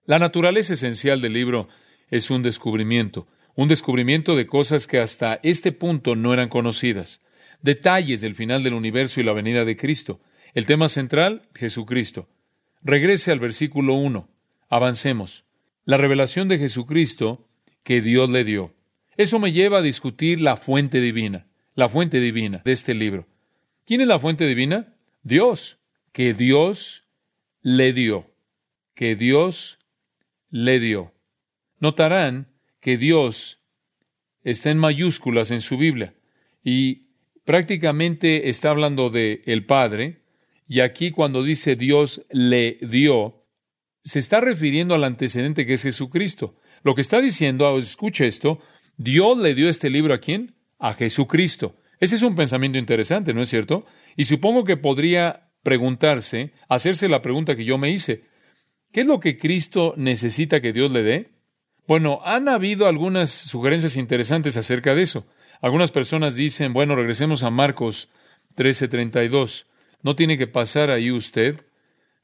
La 0.05 0.19
naturaleza 0.19 0.73
esencial 0.73 1.21
del 1.21 1.33
libro 1.33 1.69
es 2.11 2.29
un 2.29 2.43
descubrimiento, 2.43 3.27
un 3.55 3.67
descubrimiento 3.67 4.35
de 4.35 4.45
cosas 4.45 4.85
que 4.85 4.99
hasta 4.99 5.39
este 5.41 5.71
punto 5.71 6.15
no 6.15 6.35
eran 6.35 6.49
conocidas, 6.49 7.23
detalles 7.63 8.21
del 8.21 8.35
final 8.35 8.61
del 8.61 8.75
universo 8.75 9.19
y 9.19 9.23
la 9.23 9.33
venida 9.33 9.65
de 9.65 9.75
Cristo. 9.75 10.21
El 10.53 10.67
tema 10.67 10.87
central, 10.87 11.49
Jesucristo. 11.55 12.29
Regrese 12.83 13.31
al 13.31 13.39
versículo 13.39 13.95
1. 13.95 14.29
Avancemos 14.69 15.45
la 15.83 15.97
revelación 15.97 16.47
de 16.47 16.59
Jesucristo 16.59 17.49
que 17.81 18.01
Dios 18.01 18.29
le 18.29 18.43
dio. 18.43 18.75
Eso 19.17 19.39
me 19.39 19.51
lleva 19.51 19.79
a 19.79 19.81
discutir 19.81 20.39
la 20.39 20.57
fuente 20.57 21.01
divina, 21.01 21.47
la 21.73 21.89
fuente 21.89 22.19
divina 22.19 22.61
de 22.63 22.71
este 22.71 22.93
libro. 22.93 23.25
¿Quién 23.87 24.01
es 24.01 24.07
la 24.07 24.19
fuente 24.19 24.45
divina? 24.45 24.93
Dios, 25.23 25.79
que 26.11 26.33
Dios 26.33 27.05
le 27.61 27.93
dio, 27.93 28.29
que 28.95 29.15
Dios 29.15 29.79
le 30.49 30.81
dio. 30.81 31.13
Notarán 31.79 32.49
que 32.81 32.97
Dios 32.97 33.61
está 34.43 34.71
en 34.71 34.77
mayúsculas 34.77 35.51
en 35.51 35.61
su 35.61 35.77
Biblia 35.77 36.15
y 36.65 37.07
prácticamente 37.45 38.49
está 38.49 38.71
hablando 38.71 39.09
de 39.09 39.41
el 39.45 39.65
Padre 39.65 40.17
y 40.67 40.81
aquí 40.81 41.11
cuando 41.11 41.41
dice 41.41 41.77
Dios 41.77 42.25
le 42.29 42.79
dio, 42.81 43.45
se 44.03 44.19
está 44.19 44.41
refiriendo 44.41 44.95
al 44.95 45.05
antecedente 45.05 45.65
que 45.65 45.75
es 45.75 45.83
Jesucristo. 45.83 46.57
Lo 46.83 46.93
que 46.93 46.99
está 46.99 47.21
diciendo, 47.21 47.77
escuche 47.79 48.27
esto, 48.27 48.59
Dios 48.97 49.37
le 49.37 49.55
dio 49.55 49.69
este 49.69 49.89
libro 49.89 50.13
a 50.13 50.17
quién? 50.17 50.55
A 50.77 50.93
Jesucristo. 50.93 51.77
Ese 51.99 52.15
es 52.15 52.21
un 52.23 52.35
pensamiento 52.35 52.77
interesante, 52.77 53.33
¿no 53.33 53.41
es 53.41 53.49
cierto? 53.49 53.85
Y 54.15 54.25
supongo 54.25 54.63
que 54.63 54.77
podría 54.77 55.49
preguntarse, 55.63 56.53
hacerse 56.69 57.09
la 57.09 57.21
pregunta 57.21 57.55
que 57.55 57.65
yo 57.65 57.77
me 57.77 57.89
hice. 57.89 58.23
¿Qué 58.91 59.01
es 59.01 59.07
lo 59.07 59.19
que 59.19 59.37
Cristo 59.37 59.93
necesita 59.97 60.61
que 60.61 60.73
Dios 60.73 60.91
le 60.91 61.03
dé? 61.03 61.31
Bueno, 61.87 62.21
han 62.23 62.49
habido 62.49 62.87
algunas 62.87 63.29
sugerencias 63.29 63.95
interesantes 63.95 64.57
acerca 64.57 64.93
de 64.93 65.03
eso. 65.03 65.25
Algunas 65.61 65.91
personas 65.91 66.35
dicen, 66.35 66.73
bueno, 66.73 66.95
regresemos 66.95 67.43
a 67.43 67.49
Marcos 67.49 68.09
13:32. 68.55 69.65
No 70.03 70.15
tiene 70.15 70.37
que 70.37 70.47
pasar 70.47 70.89
ahí 70.89 71.11
usted. 71.11 71.65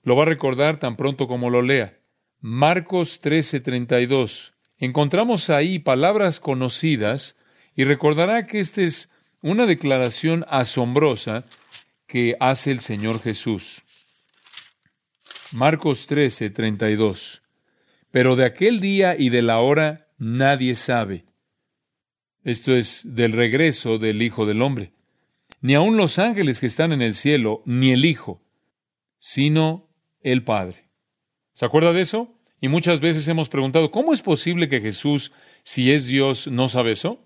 Lo 0.04 0.16
va 0.16 0.24
a 0.24 0.28
recordar 0.28 0.78
tan 0.78 0.96
pronto 0.96 1.28
como 1.28 1.50
lo 1.50 1.62
lea. 1.62 1.98
Marcos 2.40 3.22
13:32. 3.22 4.54
Encontramos 4.78 5.50
ahí 5.50 5.80
palabras 5.80 6.40
conocidas 6.40 7.38
y 7.76 7.86
recordará 7.86 8.46
que 8.46 8.60
esta 8.60 8.82
es 8.82 9.10
una 9.44 9.66
declaración 9.66 10.46
asombrosa 10.48 11.46
que 12.08 12.36
hace 12.40 12.72
el 12.72 12.80
Señor 12.80 13.22
Jesús. 13.22 13.84
Marcos 15.52 16.08
13:32. 16.08 17.42
Pero 18.10 18.36
de 18.36 18.46
aquel 18.46 18.80
día 18.80 19.16
y 19.18 19.30
de 19.30 19.42
la 19.42 19.60
hora 19.60 20.08
nadie 20.18 20.76
sabe. 20.76 21.26
Esto 22.44 22.76
es 22.76 23.02
del 23.04 23.34
regreso 23.34 23.98
del 23.98 24.22
Hijo 24.22 24.46
del 24.46 24.62
Hombre. 24.62 24.94
Ni 25.62 25.76
aun 25.76 25.98
los 25.98 26.20
ángeles 26.20 26.60
que 26.60 26.68
están 26.68 26.94
en 26.94 27.02
el 27.02 27.14
cielo, 27.14 27.64
ni 27.66 27.92
el 27.92 28.06
Hijo, 28.06 28.42
sino 29.18 29.90
el 30.22 30.44
Padre. 30.44 30.90
¿Se 31.54 31.66
acuerda 31.66 31.92
de 31.92 32.02
eso? 32.02 32.34
Y 32.62 32.70
muchas 32.70 33.02
veces 33.02 33.28
hemos 33.28 33.50
preguntado, 33.50 33.92
¿cómo 33.92 34.14
es 34.14 34.22
posible 34.22 34.70
que 34.70 34.80
Jesús, 34.80 35.34
si 35.64 35.92
es 35.92 36.08
Dios, 36.08 36.48
no 36.48 36.70
sabe 36.70 36.92
eso? 36.92 37.20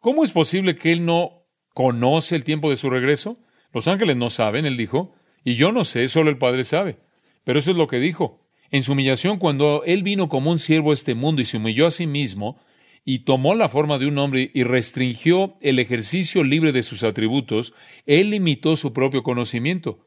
¿Cómo 0.00 0.24
es 0.24 0.32
posible 0.32 0.76
que 0.76 0.92
Él 0.92 1.04
no 1.04 1.44
conoce 1.74 2.36
el 2.36 2.44
tiempo 2.44 2.70
de 2.70 2.76
su 2.76 2.90
regreso? 2.90 3.38
Los 3.72 3.88
ángeles 3.88 4.16
no 4.16 4.30
saben, 4.30 4.66
Él 4.66 4.76
dijo, 4.76 5.14
y 5.44 5.54
yo 5.54 5.72
no 5.72 5.84
sé, 5.84 6.08
solo 6.08 6.30
el 6.30 6.38
Padre 6.38 6.64
sabe. 6.64 6.98
Pero 7.44 7.58
eso 7.58 7.70
es 7.70 7.76
lo 7.76 7.86
que 7.86 7.98
dijo. 7.98 8.46
En 8.70 8.82
su 8.82 8.92
humillación, 8.92 9.38
cuando 9.38 9.82
Él 9.84 10.02
vino 10.02 10.28
como 10.28 10.50
un 10.50 10.58
siervo 10.58 10.90
a 10.90 10.94
este 10.94 11.14
mundo 11.14 11.42
y 11.42 11.44
se 11.44 11.56
humilló 11.56 11.86
a 11.86 11.90
sí 11.90 12.06
mismo, 12.06 12.60
y 13.04 13.20
tomó 13.20 13.54
la 13.54 13.70
forma 13.70 13.98
de 13.98 14.06
un 14.06 14.18
hombre 14.18 14.50
y 14.52 14.64
restringió 14.64 15.56
el 15.62 15.78
ejercicio 15.78 16.44
libre 16.44 16.72
de 16.72 16.82
sus 16.82 17.04
atributos, 17.04 17.72
Él 18.04 18.30
limitó 18.30 18.76
su 18.76 18.92
propio 18.92 19.22
conocimiento. 19.22 20.04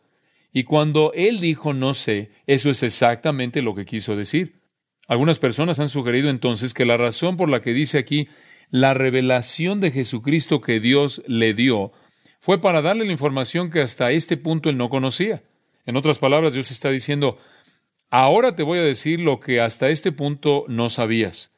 Y 0.54 0.64
cuando 0.64 1.12
él 1.16 1.40
dijo 1.40 1.74
no 1.74 1.94
sé, 1.94 2.32
eso 2.46 2.70
es 2.70 2.84
exactamente 2.84 3.62
lo 3.62 3.74
que 3.74 3.86
quiso 3.86 4.16
decir. 4.16 4.62
Algunas 5.08 5.40
personas 5.40 5.80
han 5.80 5.90
sugerido 5.90 6.30
entonces 6.30 6.74
que 6.74 6.86
la 6.86 6.98
razón 6.98 7.38
por 7.38 7.50
la 7.50 7.62
que 7.62 7.74
dice 7.74 7.98
aquí 7.98 8.28
la 8.72 8.94
revelación 8.94 9.80
de 9.80 9.92
Jesucristo 9.92 10.62
que 10.62 10.80
Dios 10.80 11.22
le 11.28 11.54
dio 11.54 11.92
fue 12.40 12.60
para 12.60 12.82
darle 12.82 13.06
la 13.06 13.12
información 13.12 13.70
que 13.70 13.82
hasta 13.82 14.12
este 14.12 14.38
punto 14.38 14.70
él 14.70 14.78
no 14.78 14.90
conocía. 14.90 15.44
En 15.86 15.98
otras 15.98 16.18
palabras, 16.18 16.54
Dios 16.54 16.72
está 16.72 16.90
diciendo, 16.90 17.38
ahora 18.10 18.56
te 18.56 18.64
voy 18.64 18.80
a 18.80 18.84
decir 18.84 19.20
lo 19.20 19.40
que 19.40 19.62
hasta 19.62 19.90
este 19.90 20.12
punto 20.12 20.66
no 20.68 20.90
sabías. 20.90 21.52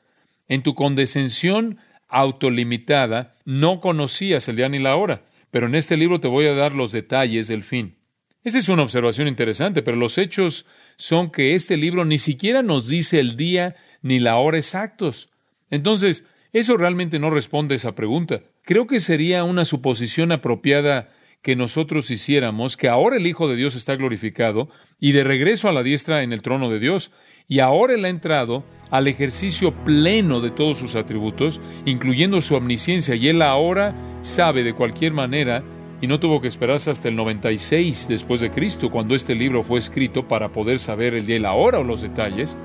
En 0.47 0.63
tu 0.63 0.75
condescensión 0.75 1.77
autolimitada 2.09 3.35
no 3.45 3.79
conocías 3.79 4.47
el 4.47 4.57
día 4.57 4.69
ni 4.69 4.79
la 4.79 4.95
hora, 4.95 5.23
pero 5.51 5.67
en 5.67 5.75
este 5.75 5.95
libro 5.95 6.19
te 6.19 6.27
voy 6.27 6.47
a 6.47 6.53
dar 6.53 6.73
los 6.73 6.91
detalles 6.91 7.47
del 7.47 7.63
fin. 7.63 7.95
Esa 8.43 8.57
es 8.57 8.67
una 8.67 8.83
observación 8.83 9.27
interesante, 9.27 9.83
pero 9.83 9.95
los 9.95 10.17
hechos 10.17 10.65
son 10.97 11.31
que 11.31 11.53
este 11.53 11.77
libro 11.77 12.03
ni 12.03 12.17
siquiera 12.17 12.61
nos 12.61 12.87
dice 12.87 13.19
el 13.19 13.37
día 13.37 13.75
ni 14.01 14.19
la 14.19 14.35
hora 14.35 14.57
exactos. 14.57 15.29
Entonces, 15.69 16.25
eso 16.53 16.77
realmente 16.77 17.19
no 17.19 17.31
responde 17.31 17.73
a 17.73 17.77
esa 17.77 17.95
pregunta. 17.95 18.41
Creo 18.61 18.87
que 18.87 18.99
sería 18.99 19.43
una 19.43 19.65
suposición 19.65 20.31
apropiada 20.31 21.09
que 21.41 21.55
nosotros 21.55 22.09
hiciéramos 22.09 22.77
que 22.77 22.87
ahora 22.87 23.17
el 23.17 23.27
Hijo 23.27 23.49
de 23.49 23.57
Dios 23.57 23.75
está 23.75 23.95
glorificado 23.95 24.69
y 24.99 25.11
de 25.11 25.25
regreso 25.25 25.67
a 25.67 25.73
la 25.73 25.83
diestra 25.83 26.23
en 26.23 26.31
el 26.31 26.41
trono 26.41 26.69
de 26.69 26.79
Dios, 26.79 27.11
y 27.47 27.59
ahora 27.59 27.95
Él 27.95 28.05
ha 28.05 28.09
entrado 28.09 28.63
al 28.89 29.07
ejercicio 29.07 29.73
pleno 29.83 30.39
de 30.39 30.51
todos 30.51 30.77
sus 30.77 30.95
atributos, 30.95 31.59
incluyendo 31.85 32.39
su 32.39 32.55
omnisciencia, 32.55 33.15
y 33.15 33.27
Él 33.27 33.41
ahora 33.41 33.93
sabe 34.21 34.63
de 34.63 34.73
cualquier 34.73 35.11
manera, 35.11 35.63
y 35.99 36.07
no 36.07 36.19
tuvo 36.19 36.39
que 36.39 36.47
esperarse 36.47 36.91
hasta 36.91 37.09
el 37.09 37.15
96 37.15 38.07
después 38.07 38.39
de 38.39 38.51
Cristo, 38.51 38.89
cuando 38.89 39.15
este 39.15 39.35
libro 39.35 39.63
fue 39.63 39.79
escrito 39.79 40.27
para 40.27 40.51
poder 40.51 40.79
saber 40.79 41.13
el 41.13 41.25
día 41.25 41.35
y 41.35 41.39
la 41.39 41.53
hora 41.53 41.79
o 41.79 41.83
los 41.83 42.01
detalles. 42.01 42.57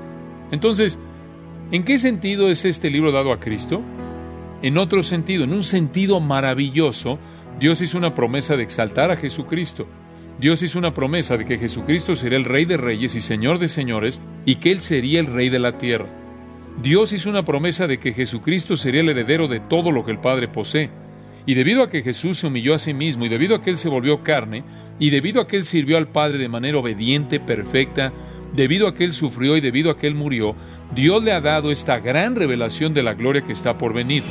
Entonces, 0.51 0.99
¿en 1.71 1.83
qué 1.83 1.97
sentido 1.97 2.49
es 2.49 2.65
este 2.65 2.89
libro 2.89 3.11
dado 3.11 3.31
a 3.31 3.39
Cristo? 3.39 3.81
En 4.61 4.77
otro 4.77 5.03
sentido, 5.03 5.43
en 5.43 5.53
un 5.53 5.63
sentido 5.63 6.19
maravilloso, 6.19 7.19
Dios 7.59 7.81
hizo 7.81 7.97
una 7.97 8.13
promesa 8.13 8.57
de 8.57 8.63
exaltar 8.63 9.11
a 9.11 9.15
Jesucristo. 9.15 9.87
Dios 10.39 10.63
hizo 10.63 10.79
una 10.79 10.93
promesa 10.93 11.37
de 11.37 11.45
que 11.45 11.57
Jesucristo 11.57 12.15
sería 12.15 12.37
el 12.37 12.45
Rey 12.45 12.65
de 12.65 12.77
Reyes 12.77 13.15
y 13.15 13.21
Señor 13.21 13.59
de 13.59 13.67
Señores 13.67 14.21
y 14.45 14.55
que 14.55 14.71
Él 14.71 14.79
sería 14.79 15.19
el 15.19 15.25
Rey 15.25 15.49
de 15.49 15.59
la 15.59 15.77
tierra. 15.77 16.07
Dios 16.81 17.11
hizo 17.11 17.29
una 17.29 17.43
promesa 17.43 17.87
de 17.87 17.99
que 17.99 18.13
Jesucristo 18.13 18.77
sería 18.77 19.01
el 19.01 19.09
heredero 19.09 19.49
de 19.49 19.59
todo 19.59 19.91
lo 19.91 20.05
que 20.05 20.11
el 20.11 20.19
Padre 20.19 20.47
posee. 20.47 20.89
Y 21.45 21.55
debido 21.55 21.83
a 21.83 21.89
que 21.89 22.01
Jesús 22.01 22.37
se 22.37 22.47
humilló 22.47 22.73
a 22.73 22.77
sí 22.77 22.93
mismo 22.93 23.25
y 23.25 23.29
debido 23.29 23.55
a 23.55 23.61
que 23.61 23.69
Él 23.69 23.77
se 23.77 23.89
volvió 23.89 24.23
carne 24.23 24.63
y 24.97 25.09
debido 25.09 25.41
a 25.41 25.47
que 25.47 25.57
Él 25.57 25.63
sirvió 25.63 25.97
al 25.97 26.07
Padre 26.07 26.37
de 26.37 26.47
manera 26.47 26.77
obediente, 26.77 27.41
perfecta, 27.41 28.13
debido 28.55 28.87
a 28.87 28.95
que 28.95 29.03
Él 29.03 29.13
sufrió 29.13 29.57
y 29.57 29.61
debido 29.61 29.91
a 29.91 29.97
que 29.97 30.07
Él 30.07 30.15
murió, 30.15 30.55
Dios 30.93 31.23
le 31.23 31.31
ha 31.31 31.41
dado 31.41 31.71
esta 31.71 31.99
gran 31.99 32.35
revelación 32.35 32.93
de 32.93 33.03
la 33.03 33.13
gloria 33.13 33.43
que 33.43 33.53
está 33.53 33.77
por 33.77 33.93
venir. 33.93 34.23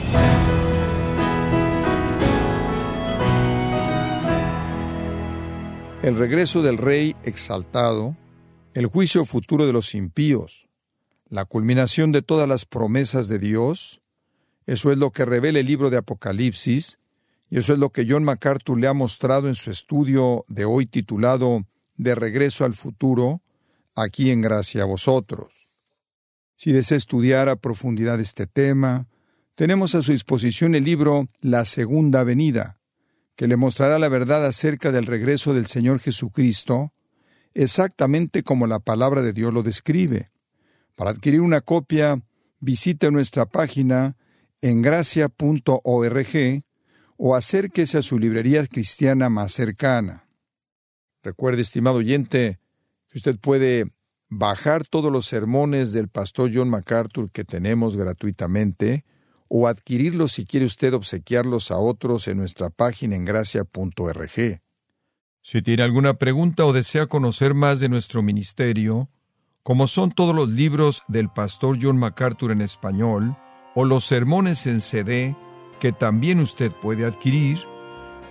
el 6.09 6.16
regreso 6.16 6.62
del 6.62 6.79
Rey 6.79 7.16
exaltado, 7.23 8.16
el 8.73 8.87
juicio 8.87 9.27
futuro 9.27 9.66
de 9.66 9.75
los 9.75 9.94
impíos, 9.94 10.66
la 11.29 11.44
culminación 11.44 12.12
de 12.12 12.23
todas 12.23 12.49
las 12.49 12.64
promesas 12.64 13.29
de 13.29 13.38
Dios, 13.38 14.01
eso 14.66 14.90
es 14.90 14.97
lo 14.97 15.11
que 15.11 15.27
revela 15.27 15.59
el 15.59 15.66
libro 15.66 15.90
de 15.90 15.99
Apocalipsis, 15.99 16.99
y 17.51 17.59
eso 17.59 17.75
es 17.75 17.79
lo 17.79 17.90
que 17.90 18.07
John 18.09 18.25
MacArthur 18.25 18.79
le 18.79 18.87
ha 18.87 18.94
mostrado 18.94 19.49
en 19.49 19.55
su 19.55 19.71
estudio 19.71 20.47
de 20.49 20.64
hoy 20.64 20.87
titulado 20.87 21.66
De 21.97 22.14
regreso 22.14 22.64
al 22.64 22.73
futuro, 22.73 23.42
aquí 23.94 24.31
en 24.31 24.40
gracia 24.40 24.85
a 24.85 24.87
vosotros. 24.87 25.58
Si 26.59 26.73
desea 26.73 26.97
estudiar 26.97 27.49
a 27.49 27.55
profundidad 27.55 28.18
este 28.18 28.49
tema, 28.49 29.07
tenemos 29.55 29.94
a 29.94 30.03
su 30.03 30.11
disposición 30.11 30.75
el 30.75 30.83
libro 30.83 31.29
La 31.40 31.64
Segunda 31.64 32.25
Venida, 32.25 32.81
que 33.37 33.47
le 33.47 33.57
mostrará 33.57 34.01
la 34.01 34.09
verdad 34.09 34.44
acerca 34.44 34.90
del 34.90 35.07
regreso 35.07 35.55
del 35.55 35.68
Señor 35.68 36.01
Jesucristo, 36.01 36.92
exactamente 37.55 38.42
como 38.42 38.66
la 38.66 38.81
palabra 38.81 39.23
de 39.23 39.33
Dios 39.33 39.55
lo 39.55 39.62
describe. 39.62 40.27
Para 40.97 41.12
adquirir 41.12 41.42
una 41.42 41.61
copia, 41.61 42.21
visite 42.59 43.12
nuestra 43.12 43.47
página 43.47 44.16
en 44.61 44.83
gracia.org 44.83 46.64
o 47.18 47.37
acérquese 47.37 47.99
a 47.99 48.03
su 48.03 48.18
librería 48.18 48.66
cristiana 48.66 49.29
más 49.29 49.53
cercana. 49.53 50.27
Recuerde, 51.23 51.62
estimado 51.62 51.99
oyente, 51.99 52.59
que 53.07 53.18
usted 53.18 53.38
puede 53.38 53.92
bajar 54.29 54.87
todos 54.87 55.11
los 55.11 55.27
sermones 55.27 55.93
del 55.93 56.09
pastor 56.09 56.51
John 56.53 56.69
MacArthur 56.69 57.31
que 57.31 57.45
tenemos 57.45 57.97
gratuitamente 57.97 59.05
o 59.49 59.67
adquirirlos 59.67 60.33
si 60.33 60.45
quiere 60.45 60.67
usted 60.67 60.93
obsequiarlos 60.95 61.71
a 61.71 61.79
otros 61.79 62.29
en 62.29 62.37
nuestra 62.37 62.71
página 62.71 63.17
en 63.17 63.25
gracia.org. 63.25 64.61
Si 65.41 65.62
tiene 65.62 65.83
alguna 65.83 66.14
pregunta 66.14 66.67
o 66.67 66.73
desea 66.73 67.07
conocer 67.07 67.55
más 67.55 67.81
de 67.81 67.88
nuestro 67.88 68.23
ministerio, 68.23 69.09
como 69.62 69.87
son 69.87 70.12
todos 70.12 70.35
los 70.35 70.49
libros 70.51 71.03
del 71.09 71.31
pastor 71.31 71.79
John 71.81 71.97
MacArthur 71.97 72.53
en 72.53 72.61
español, 72.61 73.37
o 73.75 73.85
los 73.85 74.05
sermones 74.05 74.67
en 74.67 74.81
CD, 74.81 75.37
que 75.81 75.93
también 75.93 76.41
usted 76.41 76.73
puede 76.73 77.07
adquirir, 77.07 77.59